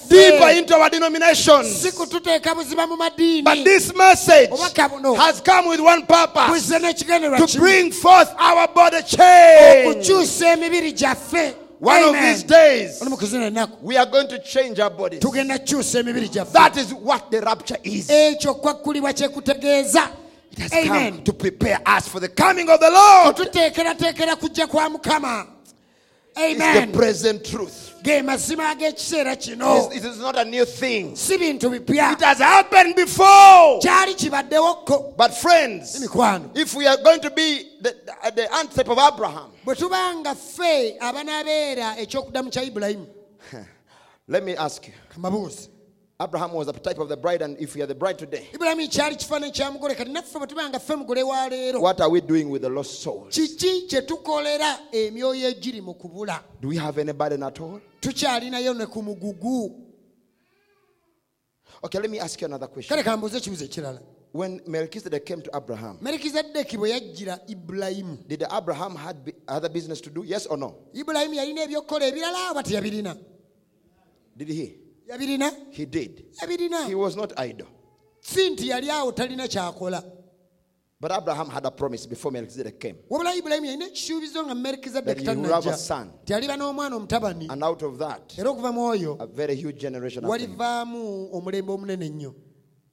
[0.09, 1.83] Deeper into our denominations.
[1.83, 2.97] si kututeeka buziba mu
[3.43, 6.68] But this message has come with one purpose.
[6.68, 9.89] to bring forth our body change.
[9.89, 11.55] okukyusa emibiri gyaffe.
[11.81, 13.83] One of these days, ono mu kuzina ennaku.
[13.83, 15.20] we are going to change our bodies.
[15.20, 16.53] tugenda kukyusa emibiri gyaffe.
[16.53, 18.09] That is what the rapture is.
[20.55, 22.90] Ekyo kwakkulibwa kyekutegeeza It has amen come to prepare us for the coming of the
[22.90, 23.28] Lord.
[23.40, 25.46] otuteekerateekera kujja kwa mukama
[26.36, 28.02] It's the present truth.
[28.02, 31.14] ge mazima ag'ekiseera kino It's- It is not a new thing.
[31.16, 33.78] si bintu bipya It has happened before.
[33.80, 36.02] kyali kibaddewokko But friends,
[36.55, 37.94] if we are going to be the,
[38.34, 43.07] the, antitype of Abraham, bwe tuba ffe abanaabeera ekyokuddamu kya ibulayimu
[44.28, 44.94] let me ask you.
[45.14, 45.68] kamabuuzi
[46.20, 48.88] Abraham was a type of the bride, and if we are the bride today, ibulayimu
[48.88, 52.20] kyali kifaananyi kya mugole kati naffe bwe tuba ffe mugole wa leero what are we
[52.20, 53.34] doing with the lost souls?
[53.34, 57.80] kiki kye tukolera emyoyo egiri mu kubula Do we have any burden at all?
[58.00, 59.80] tukyalinayo ne ku mugugu
[61.82, 62.96] Okay, let me ask you another question.
[62.96, 64.00] kale kambuuze ekibuzo ekirala
[64.32, 69.16] When Melchizedek came to Abraham, merikizedeki bwe yajjira ibulayimu did Abraham had
[69.48, 70.22] other business to do?
[70.24, 70.74] Yes or no?
[70.94, 73.16] ibulayimu yalina ebyokukola ebirala oba teyabirina
[74.36, 74.84] Did he?
[75.09, 76.24] Yabirina He did.
[76.42, 77.66] yabirina He was not idle.
[78.20, 80.02] si nti yali awo talina kyakola
[81.00, 82.96] But Abraham had a promise before Melchizedek came.
[83.11, 84.55] wabula ibulayimu yalina ekisuubizo nga
[85.02, 86.11] That he will have a son.
[86.30, 90.57] And out of that, a very huge generation after him.
[90.57, 92.34] walivaamu omulembe omunene ennyo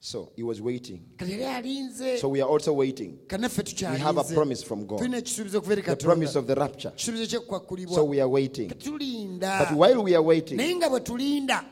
[0.03, 0.99] So he was waiting.
[1.15, 3.19] kati yali alinze So we are also waiting.
[3.31, 4.99] We have a promise from God.
[4.99, 6.91] tulina ekisuubizo okuva eri The promise of the rapture.
[6.97, 8.67] So we are waiting.
[8.67, 11.63] But while we are waiting, naye nga bwe tulinda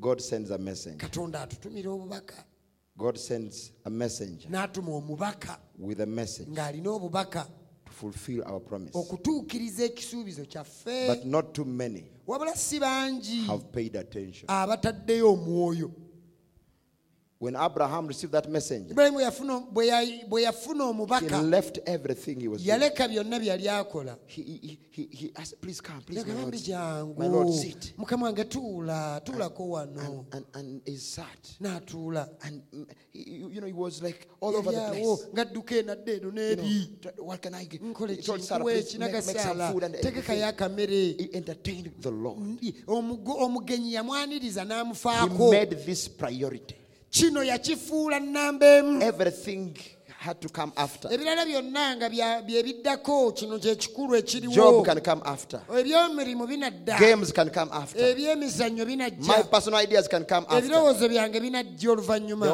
[0.00, 0.98] God sends a messenger.
[0.98, 2.44] katonda atutumira obubaka
[2.96, 7.46] God sends a messenger n'atuma omubaka with a message ng'alina obubaka
[7.84, 8.90] to fulfill our promise.
[8.98, 14.44] okutuukiriza ekisuubizo kyaffe But not too many wabula si bangi have paid attention.
[14.50, 15.90] abataddeyo omwoyo
[17.38, 22.48] When Abraham received that messenger, ibulayimu yafuna- bwe ya- bwe yafuna he left everything he
[22.48, 22.80] was doing.
[22.80, 26.54] yaleka byonna bye yali akola He, he, he, he asked, Please come, please, my Lord.
[26.58, 27.12] sit.
[27.18, 27.92] My Lord, sit.
[28.48, 29.86] tuula tuulako
[30.32, 31.56] And, and he sat.
[31.60, 35.04] And mm, he, you you know, he was like all over the place.
[35.04, 37.82] awo ng'adduka enadda eno You know, what can I get?
[37.82, 41.16] He told Sarah, please make, make some food and everything.
[41.18, 42.38] He entertained the Lord.
[42.38, 46.76] Ndi- omugo- omugenyi yamwaniriza He made this priority.
[47.16, 49.74] kino yakifuula nnamba emu everything
[50.18, 51.12] had to come after.
[51.12, 52.08] ebirala byonna nga
[52.42, 62.46] byebiddako kino kyekikulu ekiriwoebyomirimu binaddaebyemizannyo binajjaebirowoozo byange binajja oluvannyuma.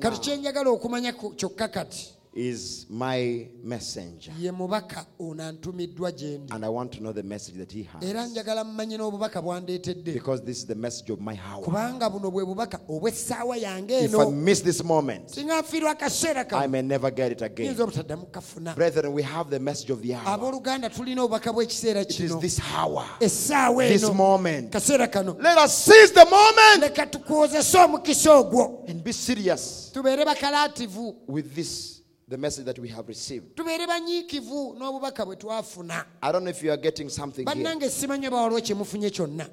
[0.00, 2.14] Kati kyenjagala okumanya kyokka kati.
[2.34, 4.32] Is my messenger.
[4.40, 7.86] ye mubaka ono antumiddwa gye ndi And I want to know the message that he
[8.02, 8.30] era has.
[8.30, 11.62] njagala mmanye n'obubaka bwandeetedde Because this is the message of my hour.
[11.64, 16.46] kubanga buno bwe bubaka obw'essaawa yange If I eno miss this moment, singa nfiirwa akaseera
[16.52, 17.66] I may never get it again.
[17.66, 20.28] yinza obutaddamu kafuna Brethren, we have the message of the hour.
[20.38, 24.70] abooluganda tulina obubaka bw'ekiseera It is kino this hour, essaawa this eno moment.
[24.72, 30.24] kaseera kano Let us seize the moment leka tukwozese omukisa ogwo and be serious tubeere
[30.24, 32.01] bakalaativu with this,
[32.32, 33.54] the message that we have received.
[33.56, 37.54] tubeere banyiikivu n'obubaka bwe twafuna I don't know if you are getting something here.
[37.54, 39.46] bannange simanyi oba waliwo kye mufunye kyonna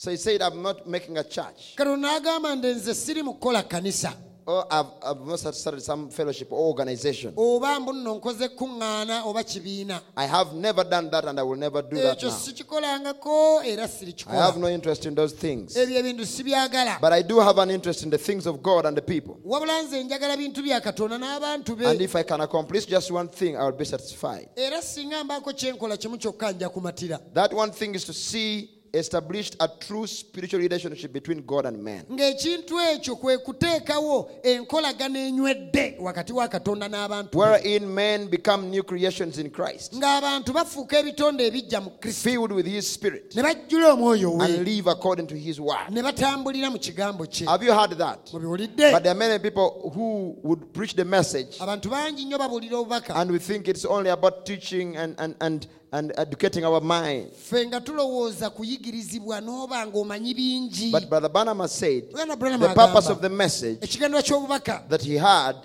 [0.00, 1.74] So he said, I'm not making a church.
[1.76, 4.12] katonda n'agamba nti nze siri mu kukola kkanisa
[4.48, 7.34] Or I've, I've not started some fellowship or organization.
[7.36, 11.58] oba mbu nno nkoze kuŋŋaana oba kibiina I have never done that and I will
[11.58, 12.36] never do that ekyo now.
[12.36, 15.76] sikikolangako era I have sirikikola no interest in those things.
[15.76, 18.96] ebyo ebintu sibyagala But I do have an interest in the things of God and
[18.96, 19.36] the people.
[19.44, 23.28] wabula nze njagala bintu bya katonda n'abantu And be if I can accomplish just one
[23.28, 24.48] thing, I will be satisfied.
[24.56, 29.56] era singa mbaako kyenkola kimu kyokka nja kumatira That one thing is to see established
[29.60, 32.04] a true spiritual relationship between God and man.
[32.12, 37.38] ng'ekintu ekyo kwe kuteekawo enkolagana enywedde wakati wa katonda n'abantu.
[37.38, 42.66] Wherein men become new creations in Christ, ng'abantu bafuuka ebitonde ebijja mu kristo filled with
[42.66, 45.90] His Spirit, ne bajjula omwoyo and we live according to His word.
[45.90, 48.30] ne batambulira mu kigambo kye Have you heard that?
[48.32, 52.78] mubiwulidde But there are many people who would preach the message abantu bangi nnyo babuulira
[52.78, 57.32] obubaka and we think it's only about teaching and, and, and, and educating our mind.
[57.32, 60.90] ffe nga tulowooza kuyigirizibwa n'oba ng'omanyi bingi.
[60.92, 65.56] But Brother Branham said the purpose of the message that he had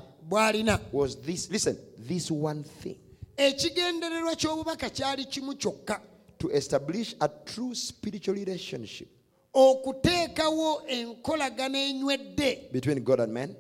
[0.92, 2.98] was this listen, this one thing.
[3.38, 6.00] Ekigendererwa ky'obubaka kyali kimu kyokka.
[6.40, 9.08] To establish a true spiritual relationship
[9.54, 13.56] okuteekawo enkolagana enywedde between God and man,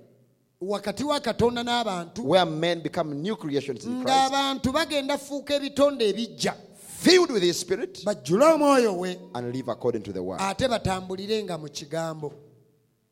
[0.67, 6.09] wakati wa katonda n'abantu where men become new creations in Christ, ng'abantu bagenda fuuka ebitonde
[6.09, 6.55] ebijja
[6.99, 10.41] filled with His Spirit, bajjule omwoyo we and live according to the word.
[10.41, 12.33] ate batambulire nga mu kigambo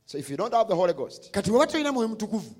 [0.05, 2.51] So if you don't have the Holy Ghost, kati bweba tolina mwoyo mutukuvu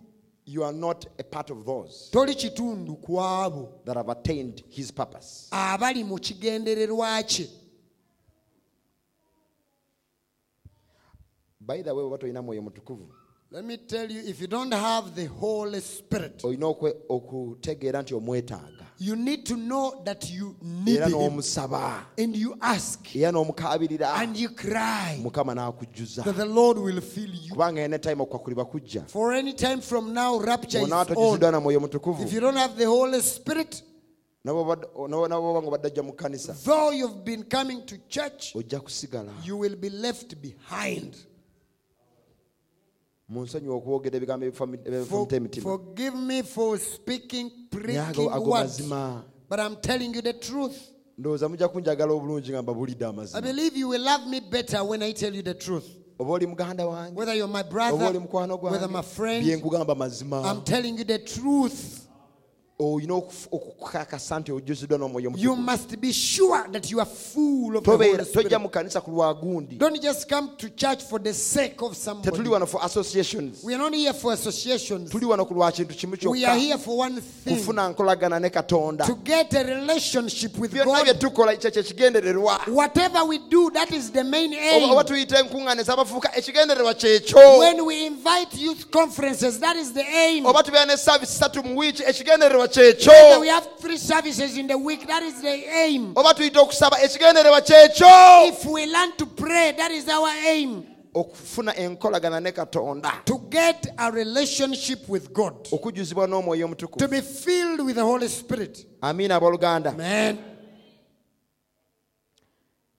[0.46, 4.92] you are not a part of those toli kitundu ku abo that have attained His
[4.92, 5.48] purpose.
[5.52, 7.48] abali mu kigendererwa kye
[11.64, 13.14] By the way, what olina mwoyo mutukuvu
[13.52, 18.14] let me tell you if you don't have the holy spirit olina okwe- okutegeera nti
[18.14, 18.86] omwetaaga.
[19.00, 21.42] you need to know that you need him.
[22.18, 23.16] and you ask.
[23.16, 25.20] And you cry.
[25.24, 27.52] That the lord will fill you.
[27.54, 29.08] Kubanga ene time okwakulibwa kujja.
[29.10, 31.06] For any time from now rapture is on.
[31.08, 32.24] Tojuziddwa na mwoyo mutukuvu.
[32.24, 33.84] If you don't have the holy spirit
[34.46, 36.54] nabwoba nga badajja mu kkanisa.
[36.64, 38.56] though you've been coming to church
[39.46, 41.16] you will be left behind
[43.21, 43.21] munsonyiwa okwogera ebigambo ebifa mu- For- ebifumita emitima forgive me for speaking
[44.38, 44.52] naye
[47.70, 49.24] pricking ago- ago words mazima.
[49.50, 50.78] but i'm telling you the truth.
[51.18, 53.42] Ndowooza mujja kunjagala obulungi nga mbabulidde i amazima.
[53.42, 55.86] Believe you will love me better when i tell you the truth.
[56.20, 60.52] Oba oli muganda wange whether you're my oba brother oli mukwano gwange friend byenkugamba mazima
[60.52, 62.08] i'm telling you the truth
[62.82, 67.92] olina okufu- nti ojjuziddwa n'omwoyo you must be sure that you are full of the
[67.92, 68.44] tobeera Holy Spirit.
[68.48, 71.96] tojja mu kanisa ku lwagundi don't just come to church for the sake of tetuli
[71.96, 73.64] somebody wano for associations.
[73.64, 75.12] We are not here for associations.
[75.12, 77.56] Tuli wano ku lwa kintu kimu we are here for one thing.
[77.58, 79.06] Kufuna nkolagana ne katonda.
[79.06, 83.92] To get a relationship with byonna bye god tukola ekyo kyekigendererwa whatever we do that
[83.92, 84.92] is the main aim.
[84.92, 87.60] Oba tuyita enkuŋŋaaniza abafuuka ekigendererwa kyekyo.
[87.60, 90.46] When we invite youth conferences that is the aim.
[90.46, 94.78] Oba tubeera ne saavisi satu mu wiiki ekigendererwa kyekyo we have three services in the
[94.78, 96.14] week that is the aim.
[96.16, 100.84] Oba tuyita okusaba ekigendererwa kyekyo if we learn to pray that is our aim.
[101.14, 103.26] Okufuna enkolagana ne katonda.
[103.26, 105.66] To get a relationship with god.
[105.72, 108.86] Okujjuzibwa n'omwoyo to be filled with the holy spirit.
[109.02, 109.94] Amiina abooluganda.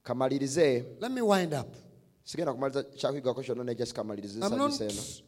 [0.05, 0.85] Kamalirize.
[1.01, 1.82] Let me wind up
[2.33, 3.77] sigenda kumaliza kyakwigako kyonna naye
[4.43, 4.81] I'm not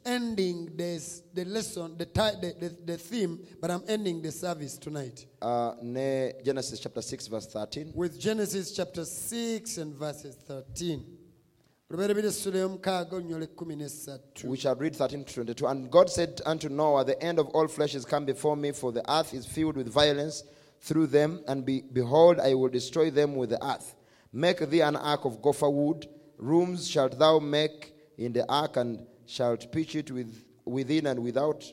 [0.07, 5.27] ending this, the lesson, the, the, the, the theme, but I'm ending the service tonight.
[5.43, 11.03] Uh, ne genesis chapter 6 verse 13 with Genesis chapter 6 and verses 13.
[11.91, 14.49] Luberebire essula ey'omukaaga onnyola ekkumi n'essatu.
[14.49, 17.69] we shall read 13 to 22 and god said unto noah the end of all
[17.69, 20.45] flesh is come before me for the earth is filled with violence
[20.81, 23.95] through them and be, behold i will destroy them with the earth.
[24.33, 29.07] Make thee an ark of gopher wood rooms shalt thou make in the ark and
[29.26, 31.64] shalt pitch it with, within and without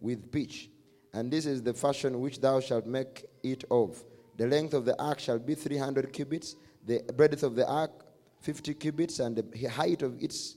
[0.00, 0.70] with pitch
[1.12, 4.02] and this is the fashion which thou shalt make it of
[4.36, 7.90] the length of the ark shall be 300 cubits the breadth of the ark
[8.40, 10.56] 50 cubits and the height of its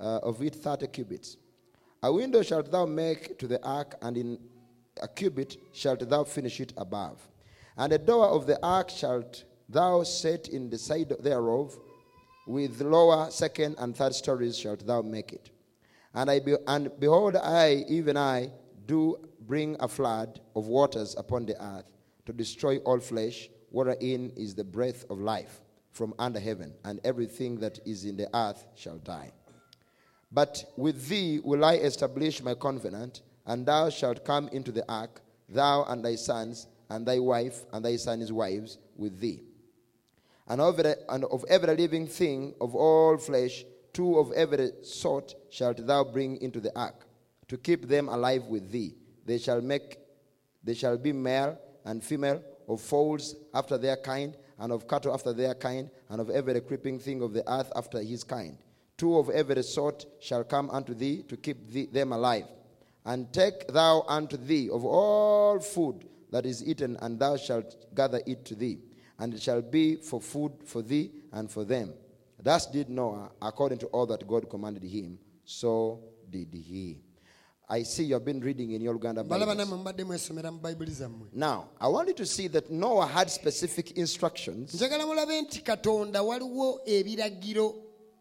[0.00, 1.36] uh, of it 30 cubits.
[2.02, 4.38] A window shalt thou make to the ark, and in
[5.02, 7.20] a cubit shalt thou finish it above.
[7.76, 11.78] And the door of the ark shalt thou set in the side thereof,
[12.48, 15.50] with lower, second, and third stories shalt thou make it.
[16.14, 18.50] And I be, and behold, I, even I,
[18.86, 21.84] do bring a flood of waters upon the earth
[22.24, 25.60] to destroy all flesh, wherein is the breath of life
[25.92, 29.30] from under heaven, and everything that is in the earth shall die.
[30.32, 35.20] But with thee will I establish my covenant, and thou shalt come into the ark,
[35.50, 39.42] thou and thy sons, and thy wife, and thy sons' wives with thee.
[40.48, 45.34] And of, every, and of every living thing of all flesh, two of every sort
[45.50, 47.06] shalt thou bring into the ark,
[47.48, 48.94] to keep them alive with thee.
[49.24, 49.98] They shall make
[50.64, 55.32] they shall be male and female, of fowls after their kind, and of cattle after
[55.32, 58.58] their kind, and of every creeping thing of the earth after his kind.
[58.96, 62.44] Two of every sort shall come unto thee to keep thee, them alive.
[63.06, 68.20] And take thou unto thee of all food that is eaten, and thou shalt gather
[68.26, 68.80] it to thee.
[69.18, 71.92] And it shall be for food for thee and for them.
[72.42, 75.98] Thus did Noah, according to all that God commanded him, so
[76.30, 76.98] did he.
[77.70, 79.56] I see you have been reading in your Uganda mbalaba Bibles.
[79.68, 83.28] nammwe mubadde mwesomera mu bayibuli zammwe Now, I want you to see that Noah had
[83.30, 87.74] specific instructions njagala mulabe nti katonda waliwo ebiragiro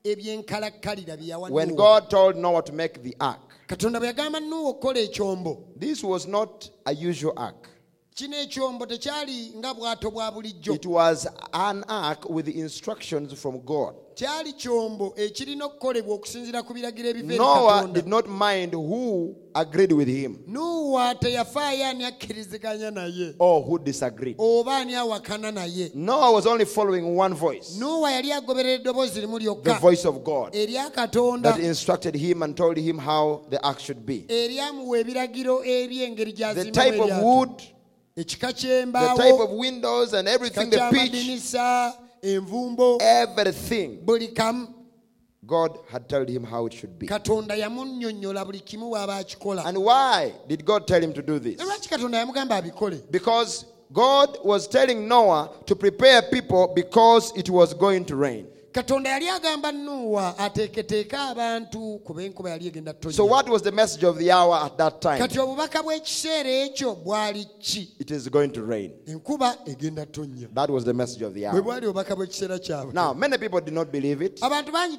[0.03, 3.39] ebyenkalakkalira bye yawa when God told Noah to make the ark.
[3.67, 7.69] katonda bwe yagamba nuuwa okukola ekyombo This was not a usual ark,
[8.17, 13.93] kino ekyombo tekyali nga bwato bwa bulijjo it was an ark with instructions from God.
[14.15, 20.07] kyali kyombo ekirina okukolebwa okusinziira ku biragiro ebiva Noah did not mind who agreed with
[20.07, 24.35] him nuuwa teyafaayo ani akkiriziganya naye or who disagreed.
[24.39, 29.39] oba ani awakana naye Noah was only following one voice, nuuwa yali agoberera eddoboozi limu
[29.39, 33.63] the lyokka voice of God, erya katonda that instructed him and told him how the
[33.63, 34.25] ark should be.
[34.27, 37.76] eryamuwa ebiragiro eby'engeri The type of eryato.
[38.17, 41.53] The type of windows, and everything, the pitch,
[42.23, 43.99] envumbo everything.
[44.03, 44.73] buli kamu
[45.45, 47.07] God had told him how it should be.
[47.07, 51.57] katonda yamunnyonnyola buli kimu bw'aba akikola And why did God tell him to do this?
[51.57, 57.73] lwaki katonda yamugamba abikole Because God was telling Noah to prepare people because it was
[57.73, 58.47] going to rain.
[58.77, 64.03] Katonda yali agamba nuuwa ateeketeeke abantu kuba enkuba yali egenda So, what was the message
[64.03, 65.17] of the hour at that time?
[65.17, 68.91] kati obubaka bw'ekiseera ekyo bwali ki It is going to rain.
[69.07, 70.05] enkuba egenda
[70.53, 71.61] That was the message of the bwe hour.
[71.61, 74.97] bwali obubaka bw'ekiseera kyabwe Now, many people did not believe it, abantu bangi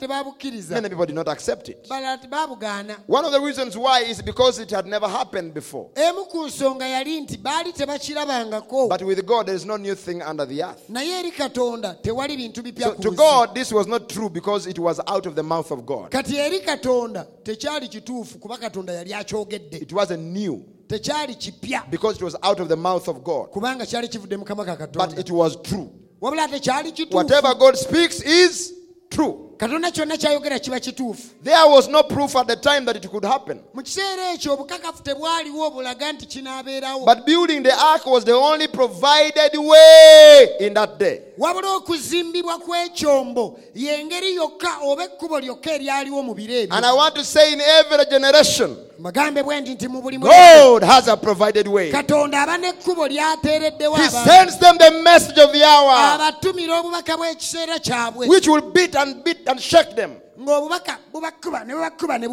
[0.70, 1.88] many people did not accept it.
[1.88, 5.90] balala One of the reasons why is because it had never happened before.
[5.94, 10.20] emu ku nsonga yali nti baali tebakirabangako But with God, there is no new thing
[10.22, 10.88] under the earth.
[10.88, 13.10] naye eri katonda tewali bintu bipya So, to.
[13.12, 16.10] God, this was not true because it was out of the mouth of God.
[16.10, 22.16] kati eri katonda tekyali kituufu kuba katonda yali akyogedde It wasn't new tekyali kipya because
[22.16, 23.50] it was out of the mouth of God.
[23.50, 25.90] kubanga kyali kivudde mu ka But katonda it was true.
[26.20, 28.74] wabula tekyali kituufu Whatever God speaks is
[29.10, 29.47] true.
[29.58, 33.24] Katonda kyonna kyayogera kiba kituufu There was no proof at the time that it could
[33.24, 33.60] happen.
[33.74, 38.68] mu kiseera ekyo obukakafu tebwaliwo bulaga nti kinaabeerawo But building the ark was the only
[38.68, 41.20] provided way in that day.
[41.38, 47.24] wabula okuzimbibwa kw'ekyombo y'engeri yokka oba ekkubo lyokka eryaliwo mu biro And I want to
[47.24, 51.90] say in every generation, magambe bwe nti nti mu buli God has a provided way.
[51.92, 57.78] katonda aba n'ekkubo lyateereddewo He sends them the message of the hour, abatumira obubaka bw'ekiseera
[57.78, 62.26] kyabwe which will beat and beat and shake them ng'obubaka bubakuba ne bubakuba ne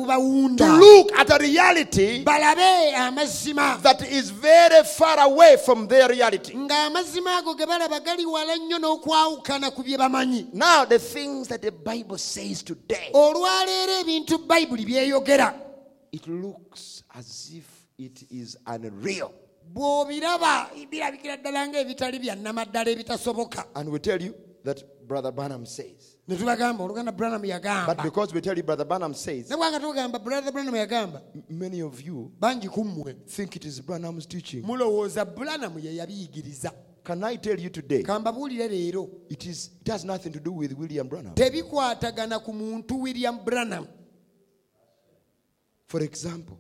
[0.58, 6.54] to look at a reality that is very far away from their reality.
[6.54, 11.62] ng'amazima ago ge balaba gali wala nnyo n'okwawukana ku bye bamanyi Now, the things that
[11.62, 15.54] the Bible says today, olwaleero ebintu bayibuli byeyogera
[16.12, 17.66] it looks as if
[17.98, 19.32] it is unreal.
[19.74, 24.36] bw'obiraba birabikira ddala ng'ebitali bya nnamaddala ebitasoboka And we tell you,
[24.66, 26.15] that Brother Branham says.
[26.28, 27.42] Ne tubagamba oluganda branam
[27.86, 31.82] But because we tell you Brother Branham says, ne bwanga tugamba brother branam yagamba many
[31.82, 34.64] of you bangi kummwe think it is Branham's teaching.
[34.64, 36.72] mulowooza branam ye yabiyigiriza
[37.04, 38.00] Can I tell you today?
[39.30, 41.36] It is it has nothing to do with William Branham.
[41.36, 43.88] tebikwatagana ku muntu william branam
[45.88, 46.58] For example,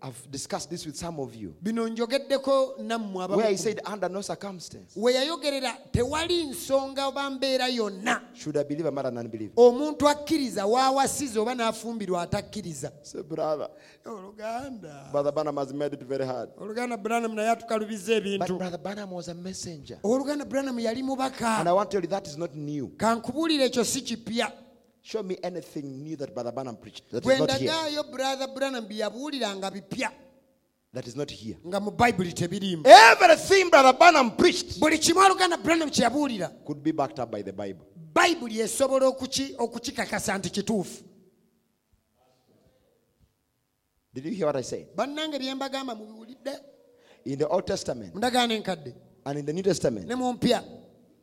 [0.00, 4.08] I've discussed this with some of you, bino njogeddeko nammwe abamu where he said, under
[4.10, 9.52] no circumstance we yayogerera tewali nsonga oba mbeera yonna should a believer marry an unbeliever.
[9.56, 12.92] omuntu akkiriza waawasiza oba n'afumbirwa atakkiriza
[13.28, 13.68] brother,
[14.06, 16.50] oluganda Brother Branham has made it very hard.
[16.58, 19.98] oluganda branam naye atukalubiza But ebintu Brother Branham was a messenger.
[20.02, 22.88] oluganda branam yali And mubaka I want to tell you that is not new.
[22.96, 24.52] kankubuulira ekyo si kipya
[25.08, 27.70] Show me anything new that Brother Branham preached that bwe not here.
[27.70, 30.10] ndagaayo brother branam bye yabuuliranga bipya
[30.92, 31.56] That is not here.
[31.66, 36.82] nga mu bayibuli tebirimu Everything Brother Branham preached buli kimu oluganda branam kye yabuulira could
[36.82, 37.86] be backed up by the Bible.
[38.12, 41.04] bayibuli esobola okuki- okukikakasa nti kituufu
[44.14, 44.86] Did you hear what I said?
[44.96, 46.52] bannange bye mbagamba mubiwulidde
[47.24, 48.94] In the Old Testament mu ndagaano enkadde
[49.24, 50.62] and in the New Testament, ne mu mpya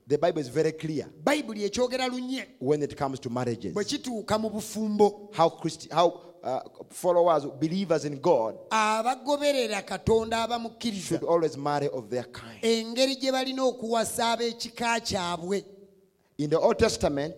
[0.08, 3.74] the Bible is very clear bayibuli ekyogera lunye when it comes to marriages.
[3.74, 6.60] bwe kituuka mu bufumbo How Christi- how uh,
[6.91, 12.60] followers, believers in God, abagoberera katonda should abamukkiriza always marry of their kind.
[12.62, 15.66] engeri gye balina okuwasa ab'ekika kyabwe
[16.38, 17.36] In the Old Testament,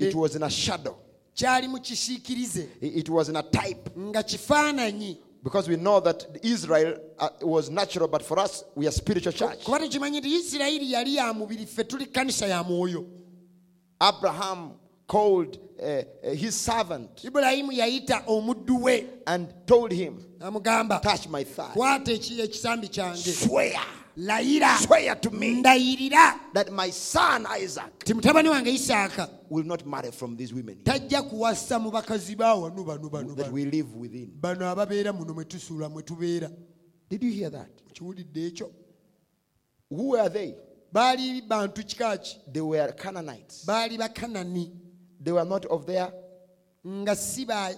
[0.00, 0.96] it was in a shadow.
[1.34, 3.90] kyali mu kisiikirize It it was in a type.
[3.98, 8.92] nga kifaananyi Because we know that Israel uh, was natural, but for us, we are
[8.92, 9.64] spiritual church.
[9.64, 13.04] kuba tukimanyi nti isirayiri yali ya mubiri ffe tuli kanisa ya mwoyo
[14.00, 14.70] Abraham
[15.06, 19.06] called uh, his servant ibulayimu yayita omuddu we.
[19.26, 21.72] and told him, amugamba Touch my thigh.
[21.74, 23.32] kwata eki- ekisambi kyange.
[23.32, 23.80] Swear,
[24.16, 24.78] layira.
[24.78, 25.62] Swear to me.
[25.62, 26.38] Ndayirira.
[26.54, 30.76] That my son Isaac ti mutabani wange isaaka will not marry from these women.
[30.84, 34.30] tajja kuwasa mu bakazi ba wano bano bano that we live within.
[34.40, 36.50] bano ababeera muno mwe tusuula mwe tubeera.
[37.08, 37.70] Did you hear that?
[37.92, 38.70] kiwulidde ekyo?
[39.90, 40.54] Who were they?
[40.92, 42.36] baali bantu kika ki?
[42.52, 43.64] They were Canaanites.
[43.66, 44.70] baali bakanani
[45.22, 46.12] They were not of their
[46.86, 47.70] nga si ba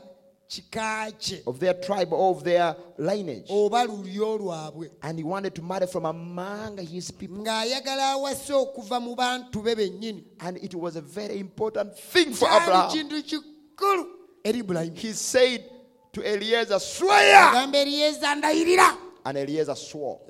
[0.49, 3.47] kika kye of their tribe or of their lineage.
[3.51, 7.39] oba lulyo lwabwe And he wanted to marry from among his people.
[7.39, 12.49] ng'ayagala awase okuva mu bantu be bennyini And it was a very important thing for
[12.49, 12.91] Abraham.
[12.91, 14.07] kintu kikulu
[14.45, 15.65] eri ibulayimu He said
[16.13, 17.49] to Eliezer, Swear!
[17.51, 20.21] agamba eriyeza ndayirira And Eliezer swore.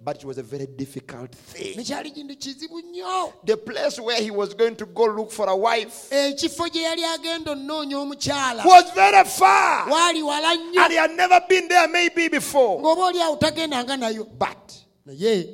[0.00, 1.76] But it was a very difficult thing.
[1.76, 5.56] nekyali kintu kizibu nnyo The place where he was going to go look for a
[5.56, 9.88] wife eh, ekifo gye yali agenda onnoonya omukyala was very far.
[9.90, 12.80] waali wala nnyo And he had never been there, maybe before.
[12.80, 14.74] ng'oba oli awo tagendanga nayo But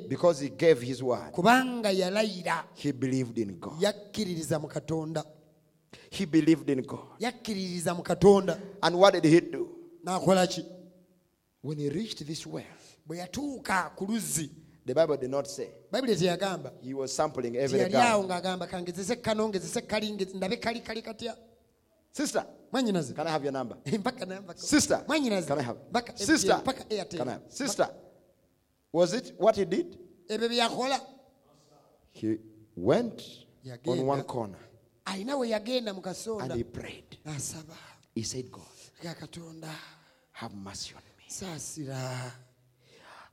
[0.09, 1.31] because he gave his word,
[2.75, 3.81] he believed in God.
[3.81, 5.23] yakkiririza mu katonda
[6.11, 7.19] He believed in God.
[7.19, 9.69] yakkiririza mu katonda And what did he do?
[11.61, 12.63] When he reached this well,
[13.05, 14.49] bwe yatuuka ku luzzi
[14.85, 15.69] the Bible did not say.
[15.91, 21.35] teyagamba He was sampling every awo ng'agamba kangezese kano ngezese kali ndabe kali kali katya
[22.11, 23.75] Sister, can I have your number?
[23.85, 25.77] Eh, mpaka namba Sister, can I have?
[25.89, 27.43] mpaka eh, Sister, mpaka airtel can I have?
[27.49, 27.89] Sister,
[28.93, 29.97] was it what he did?
[30.29, 30.99] ebyo bye
[32.11, 32.37] He
[32.75, 33.21] went
[33.65, 33.87] Yagenda.
[34.01, 34.59] on one corner
[35.05, 37.17] alina we yagenda mu and he prayed.
[38.15, 38.63] He said, God,
[39.03, 39.69] katonda
[40.31, 41.25] have mercy on me.
[41.27, 42.31] saasira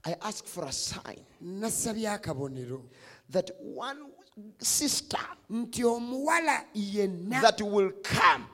[0.04, 1.24] I ask for a sign
[3.30, 3.98] that one
[4.58, 5.18] sister
[5.50, 8.46] nti omuwala yenna that will come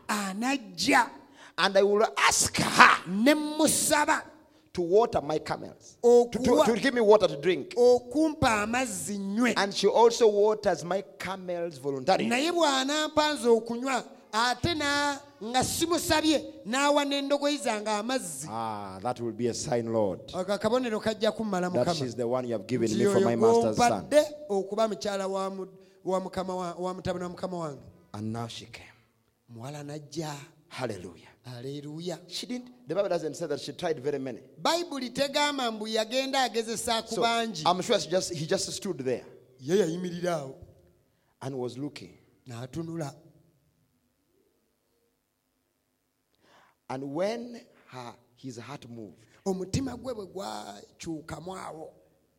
[1.59, 4.23] and I will ask her
[4.75, 7.75] to water my camels, to, to, to give me water to drink.
[7.77, 12.29] okumpa amazzi nywe And she also waters my camels voluntarily.
[14.33, 19.47] Naye bw'anampanza okunywa ate na nga simusabye n'awa n'endogoyi zange amazzi Ah, that will be
[19.49, 22.91] a sign, Lord, ako akabonero kajja kummala that mukama she's the one you have given
[22.97, 23.91] me for my master's son.
[24.03, 25.67] gw'ompadde okuba mukyala wa mu-
[26.05, 27.81] wa mukama wa- wa mutabani wa mukama wange
[28.15, 28.87] And now she came.
[29.49, 30.35] muwala najja
[30.69, 31.29] Hallelujah.
[31.57, 34.41] aleeruya She didn't, the Bible doesn't say that she tried very many.
[35.15, 39.25] tegamba mbu yagenda agezesa ku So I'm sure she just, he just stood there
[39.61, 40.55] ye yayimirira awo
[41.43, 42.19] and was looking.
[42.49, 43.15] n'atunula
[46.91, 47.61] And when
[47.93, 51.93] her, his heart moved, omutima gwe bwe gwakyukamu awo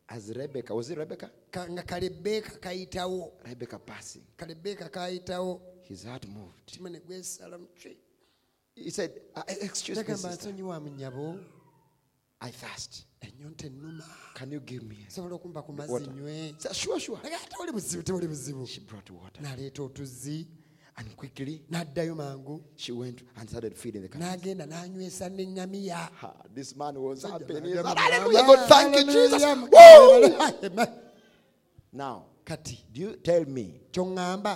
[0.08, 1.30] as Rebecca, was it Rebecca?
[1.50, 4.22] ka- nga kalebbeeka kayitawo Rebecca passing,
[4.88, 6.54] kayitawo his heart moved.
[6.66, 7.96] omutima ne gwesala mutwe
[8.76, 10.48] He said, "Uh, Excuse me, sister.
[12.40, 13.04] I thirst.
[14.34, 14.96] Can you give me?
[15.08, 16.06] osobola okumpa ku mazzi Water.
[16.74, 17.18] sure, sure.
[17.22, 19.42] naye tewali buzibu tewali buzibu She brought water.
[21.00, 21.62] And quickly,
[22.76, 24.36] she went and started feeding the camels.
[24.36, 27.54] n'agenda n'anywesa n'eŋŋamiya Ah, this man was happy.
[27.54, 27.82] Hallelujah.
[27.82, 29.42] God, thank you, Jesus.
[29.42, 30.84] Woo!
[31.90, 33.80] Now, kati do you tell me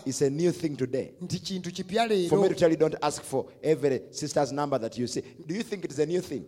[0.05, 1.15] it's a new thing today?
[1.23, 4.99] nti kintu kipya For me to tell you, don't ask for every sister's number that
[4.99, 5.23] you see.
[5.47, 6.45] Do you think it is a new thing?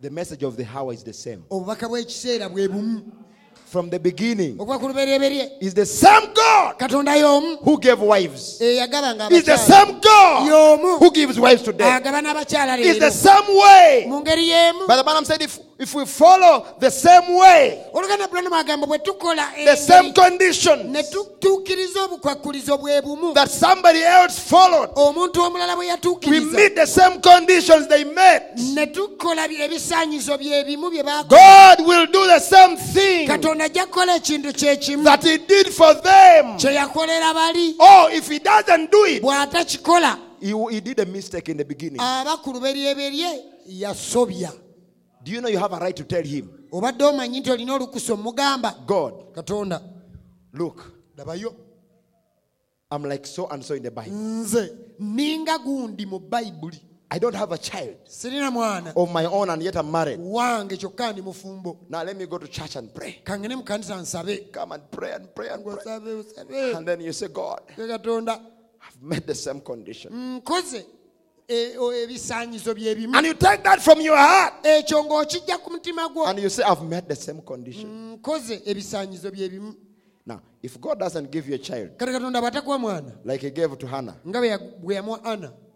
[0.00, 1.44] The message of the hour is the same.
[3.74, 6.76] Obubaka bw'ekiseera bwe bumu From the beginning, okuva ku lubereberye is the same God
[7.62, 8.60] who gave wives.
[8.60, 11.84] Eh, eyagabanga Is the same God who gives wives today.
[11.84, 14.04] agaba n'abakyala It's the same way.
[14.08, 18.28] mu ngeri y'emu But the man said, if, if we follow the same way, oluganda
[18.28, 24.02] bulanamu agamba bwe tukola the same engeri conditions ne tutuukiriza obukwakkulizo bwe bumu that somebody
[24.02, 25.86] else followed, omuntu omulala bwe
[26.30, 28.56] we meet the same conditions they met.
[28.74, 33.26] ne tukola ebisaanyizo bye bimu bye bakola God will do the same thing
[33.64, 35.04] ajja kukola ekintu kye kimu.
[35.04, 36.56] that He did for them.
[36.58, 37.74] kye yakolera bali.
[37.78, 42.00] Oh, if He doesn't do it, bw'atakikola He, he did a mistake in the beginning.
[43.66, 44.52] yasobya.
[45.22, 48.12] Do you know you have a right to tell Him, obadde omanyi nti olina olukusa
[48.14, 48.74] omugamba?
[48.86, 49.80] God, katonda.
[50.52, 50.92] Look,
[52.90, 54.12] I'm like so and so in the Bible.
[54.12, 57.96] nze ninga gundi mu bayibuli I don't have a child
[58.96, 60.18] of my own and yet I'm married.
[60.18, 63.20] wange kyokka mufumbo Now let me go to church and pray.
[63.24, 66.72] kangene mu kanisa nsabe Come and pray and pray and pray.
[66.72, 70.12] And then you say, God, I've met the same condition.
[70.40, 70.84] nkoze
[71.78, 74.64] o- ebisaanyizo bye And you take that from your heart.
[74.64, 78.18] ng'okijja ku mutima gwo And you say, I've met the same condition.
[78.66, 79.30] ebisaanyizo
[80.26, 83.76] Now, if God doesn't give you a child, kati katonda bw'atakuwa mwana like He gave
[83.78, 84.16] to Hannah,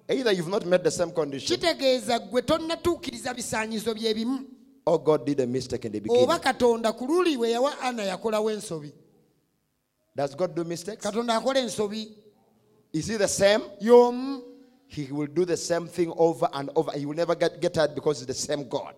[0.09, 2.43] nga bwe ya- bwe yamuwa ana either you've not met the same condition, kitegeeza gwe
[2.43, 4.41] tonnatuukiriza bisaanyizo bye bimu
[4.87, 6.25] or God did a mistake in the beginning.
[6.25, 8.93] oba katonda ku luli we yawa ana yakolawo ensobi
[10.17, 11.03] Does God do mistakes?
[11.03, 12.13] katonda akola ensobi
[12.93, 13.63] Is He the same?
[13.81, 14.43] y'omu
[14.91, 16.93] He will do the same thing over and over.
[16.99, 18.95] He will never get, get tired because He's the same God.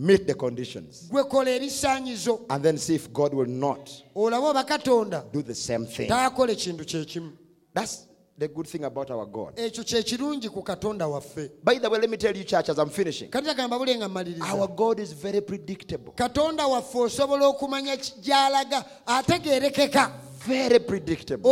[0.00, 1.08] Meet the conditions.
[1.10, 5.54] gwe kola ebisaanyizo And then see if God will not olabe oba katonda do the
[5.54, 6.08] same thing.
[6.08, 7.32] taakola ekintu kye kimu
[7.74, 8.06] That's
[8.38, 9.56] the good thing about our God.
[9.56, 12.78] ekyo kye kirungi ku katonda waffe By the way, let me tell you, church, as
[12.78, 14.08] I'm finishing, kati agamba bule nga
[14.54, 16.12] our God is very predictable.
[16.12, 20.12] katonda waffe osobola okumanya ki- gy'alaga ategeerekeka
[20.46, 21.50] Very predictable.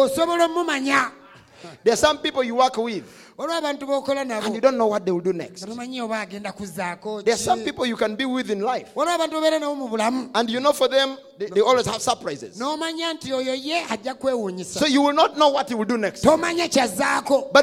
[1.85, 3.05] There are some people you work with,
[3.39, 5.63] waliwo abantu b'okola and you don't know what they will do next.
[5.63, 8.89] nga tomanyi oba agenda kuzzaako There are some people you can be with in life,
[8.95, 12.01] waliwo abantu obeera nabo mu bulamu and you know for them, they, they always have
[12.03, 12.59] surprises.
[12.59, 15.97] n'omanya nti oyo ye ajja kwewuunyisa So you will not know what he will do
[15.99, 16.23] next.
[16.25, 16.39] But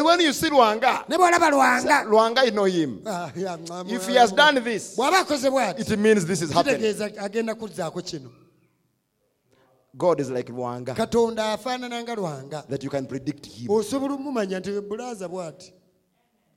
[0.04, 3.02] when you see Luanga, Luanga, you know him.
[3.06, 3.32] Ah,
[3.88, 6.78] If he has done this, bw'aba akoze bw'ati it means this is happening.
[6.82, 8.30] kitegeeza agenda kuzzaako kino
[9.96, 13.68] God is like Luanga, katonda afaanana nga lwanga that you can predict him.
[13.72, 15.74] osobola omumanya nti bulaaza bw'ati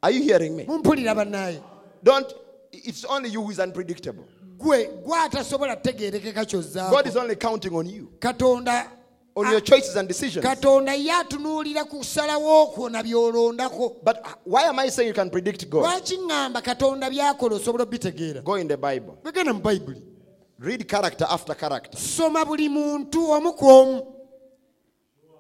[0.03, 0.65] Are you hearing me?
[0.65, 1.61] mumpulira bannaaye
[2.03, 2.33] Don't,
[2.73, 4.25] it's only you who is unpredictable.
[4.59, 8.91] gwe gwe atasobola God kyozzaako is only counting on you, katonda
[9.37, 10.43] on your choices and decisions.
[10.45, 15.29] katonda ye atunuulira ku kusalawo kwona by'olondako But uh, why am I saying you can
[15.29, 15.83] predict God?
[15.85, 19.19] lwaki ŋŋamba katonda byakola osobola obitegeera Go in the Bible.
[19.23, 20.03] begenda mu bayibuli
[20.59, 21.99] Read character after character.
[21.99, 24.13] soma buli muntu omu ku omu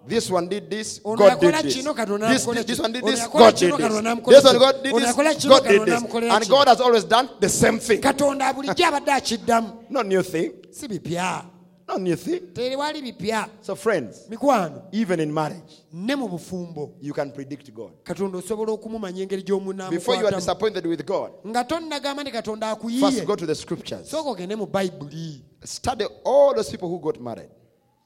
[0.07, 1.75] This one did this, God did this.
[1.75, 3.89] This, this one did this, God did this.
[4.27, 4.59] This one.
[4.59, 6.03] God did this, God did this.
[6.33, 6.49] And.
[6.49, 8.01] God has always done the same thing.
[8.01, 10.53] katonda bulijjo abadde akiddamu Not new thing.
[10.71, 11.45] si bipya
[11.89, 12.41] Not new thing.
[12.53, 17.93] tewali bipya So friends, mikwano even in marriage, ne mu bufumbo you can predict God.
[18.05, 19.43] katonda osobola okumumanya engeri
[19.91, 24.09] Before you are disappointed with God, nga tonnagamba nti katonda first go to the scriptures.
[24.11, 27.51] sooka ogende mu bayibuli Study all those people who got married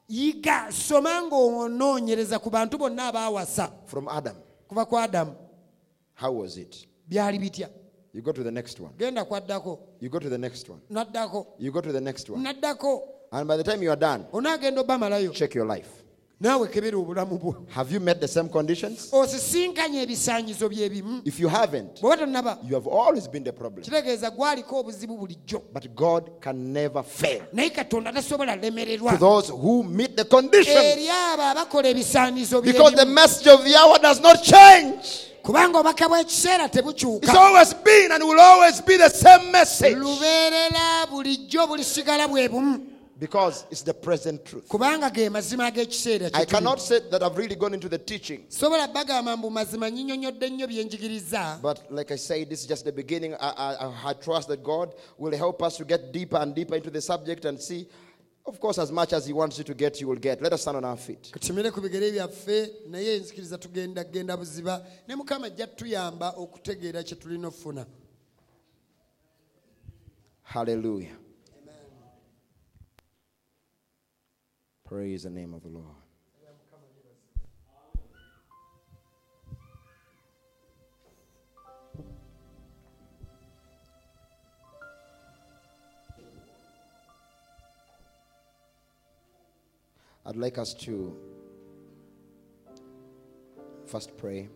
[0.09, 4.37] yiga soma ng'onoonyereza ku bantu bonna abaawasa from Adam.
[4.68, 5.35] kuva ku adamu
[6.14, 6.87] How was it?
[7.09, 7.68] byali bitya
[8.12, 8.93] You go to the next one.
[8.99, 10.81] genda kwaddako You go to the next one.
[10.91, 12.43] naddako You go to the next one.
[12.45, 13.03] naddako
[13.33, 15.89] And by the time you are done, onaagenda check your life.
[16.41, 19.09] naawe kebera obulamu bwo Have you met the same conditions?
[19.12, 23.84] osisinkanye ebisaanyizo bye If you haven't, bw'oba tonnaba you have always been the problem.
[23.84, 27.42] kitegeeza gwaliko obuzibu bulijjo But God can never fail.
[27.53, 30.76] naye katonda tasobola To those who meet the conditions.
[30.76, 35.26] eri abo abakola ebisaanyizo Because the message of the hour does not change.
[35.42, 39.95] kubanga obubaka bw'ekiseera It's always been and will always be the same message.
[41.11, 42.89] bulijjo bulisigala bwe bumu
[43.21, 44.67] because it's the present truth.
[44.68, 48.45] kubanga ge mazima ag'ekiseera I cannot say that I've really gone into the teaching.
[48.49, 52.92] sobola bagamba mbu mazima nyinyonyodde nnyo byenjigiriza But like I say, this is just the
[52.92, 53.34] beginning.
[53.34, 56.91] I, I, I trust that God will help us to get deeper and deeper into
[56.91, 57.87] the subject and see,
[58.47, 60.41] of course, as much as He wants you to get, you will get.
[60.41, 61.30] Let us stand on our feet.
[61.33, 67.17] tutimire ku bigere byaffe naye nzikiriza tugenda genda buziba ne mukama ajja tuyamba okutegeera kye
[67.17, 67.87] tulina okufuna
[70.42, 71.17] Hallelujah.
[74.91, 75.87] Praise the name of the Lord.
[90.26, 91.17] I'd like us to
[93.87, 94.49] first pray.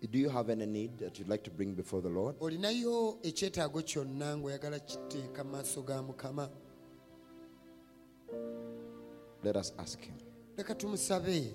[0.00, 2.36] Do you have any need that you'd like to bring before the Lord?
[2.40, 6.48] olinayo ekyetaago kyonna ng'oyagala kiteeka mu maaso ga mukama
[9.44, 10.14] Let us ask Him.
[10.56, 11.52] leka tumusabe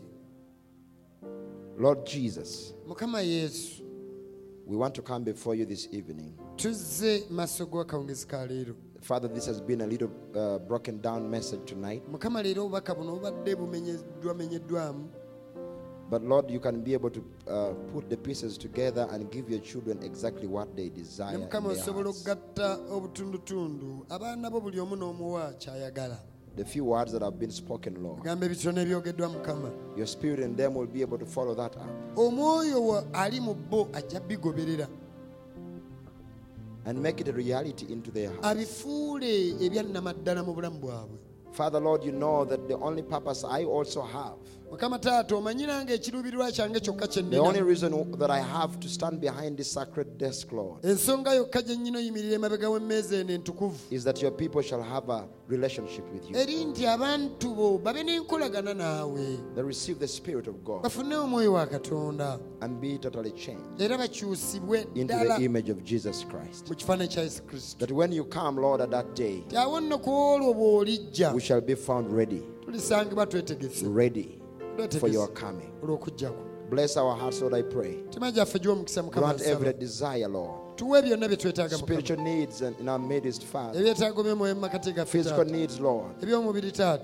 [1.77, 3.83] Lord Jesus, mukama yesu
[4.65, 6.33] we want to come before you this evening.
[6.55, 11.29] tuzze mu maaso g'akawungezi ka leero Father, this has been a little uh, broken down
[11.29, 12.03] message tonight.
[12.11, 15.09] mukama leero obubaka buno bubadde bumenyeddwa menyeddwamu
[16.13, 19.59] But Lord, you can be able to uh, put the pieces together and give your
[19.61, 21.33] children exactly what they desire.
[21.33, 21.87] in their hearts.
[21.87, 26.19] okugatta obutundutundu abaana bo buli omu n'omuwa kyayagala
[26.55, 30.55] The few words that have been spoken, Lord, bigambo ebitono ebyogeddwa mukama your spirit in
[30.55, 34.87] them will be able to follow that up omwoyo wa- ali mu bo ajja bigoberera
[36.85, 38.47] and make it a reality into their hearts.
[38.47, 41.17] abifuule ebyannamaddala mu bulamu bwabwe
[41.53, 44.39] Father, Lord, you know that the only purpose I also have,
[44.73, 49.21] mukama taata omanyi nange ekiruubirirwa kyange kyokka the only reason that I have to stand
[49.21, 53.77] behind this sacred desk, Lord, ensonga yokka gye nnyina oyimirira emabega w'emmeeza eno entukuvu.
[53.91, 56.37] is that your people shall have a relationship with you.
[56.37, 59.37] eri nti abantu bo babe n'enkolagana naawe.
[59.55, 62.39] They receive the Spirit of God bafune omwoyo wa katonda.
[62.61, 66.69] and be totally changed era bakyusibwe into ddala the image of Jesus Christ.
[66.69, 67.77] mu kifaananyi kya yesu kristo.
[67.77, 71.41] That when you come, Lord, at that day, ti awo nno ku olwo bw'olijja we
[71.41, 74.42] shall be found ready, tulisangibwa twetegese ready
[74.99, 75.71] for your coming.
[76.69, 77.97] Bless our hearts, Lord, I pray.
[78.09, 80.75] mitima gyaffe gy'omukisa Grant every desire, Lord.
[80.75, 83.79] tuwe byonna bye twetaaga mukama Spiritual needs and in our midst, Father.
[83.79, 86.23] ebyetaago by'omwoyo mu makati gaffe Physical needs, Lord.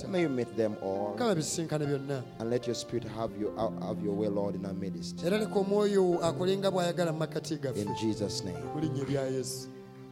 [0.10, 1.14] May you meet them all.
[1.14, 3.52] mukama bisinkane byonna And let your spirit have your,
[3.82, 5.24] have your way, Lord, in our midst.
[5.24, 8.58] era leka omwoyo akole nga bw'ayagala mu makati gaffe In Jesus' name.
[8.76, 9.68] mu linnya lya yesu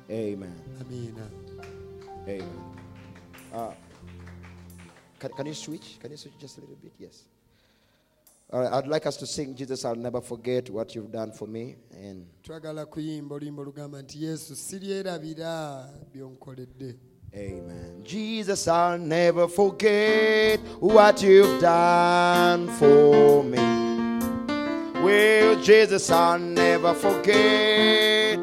[0.09, 0.53] Amen.
[0.81, 2.43] Amen.
[3.53, 3.71] Uh,
[5.19, 5.97] can, can you switch?
[5.99, 6.91] Can you switch just a little bit?
[6.99, 7.23] Yes.
[8.49, 11.47] All right, I'd like us to sing Jesus, I'll never forget what you've done for
[11.47, 11.75] me.
[11.91, 16.95] And twagala kuyimba oluyimba olugamba nti yesu siryerabira by'onkoledde
[17.35, 18.03] amen.
[18.03, 23.57] Jesus, I'll never forget what you've done for me.
[25.03, 28.41] Well, Jesus, I'll never forget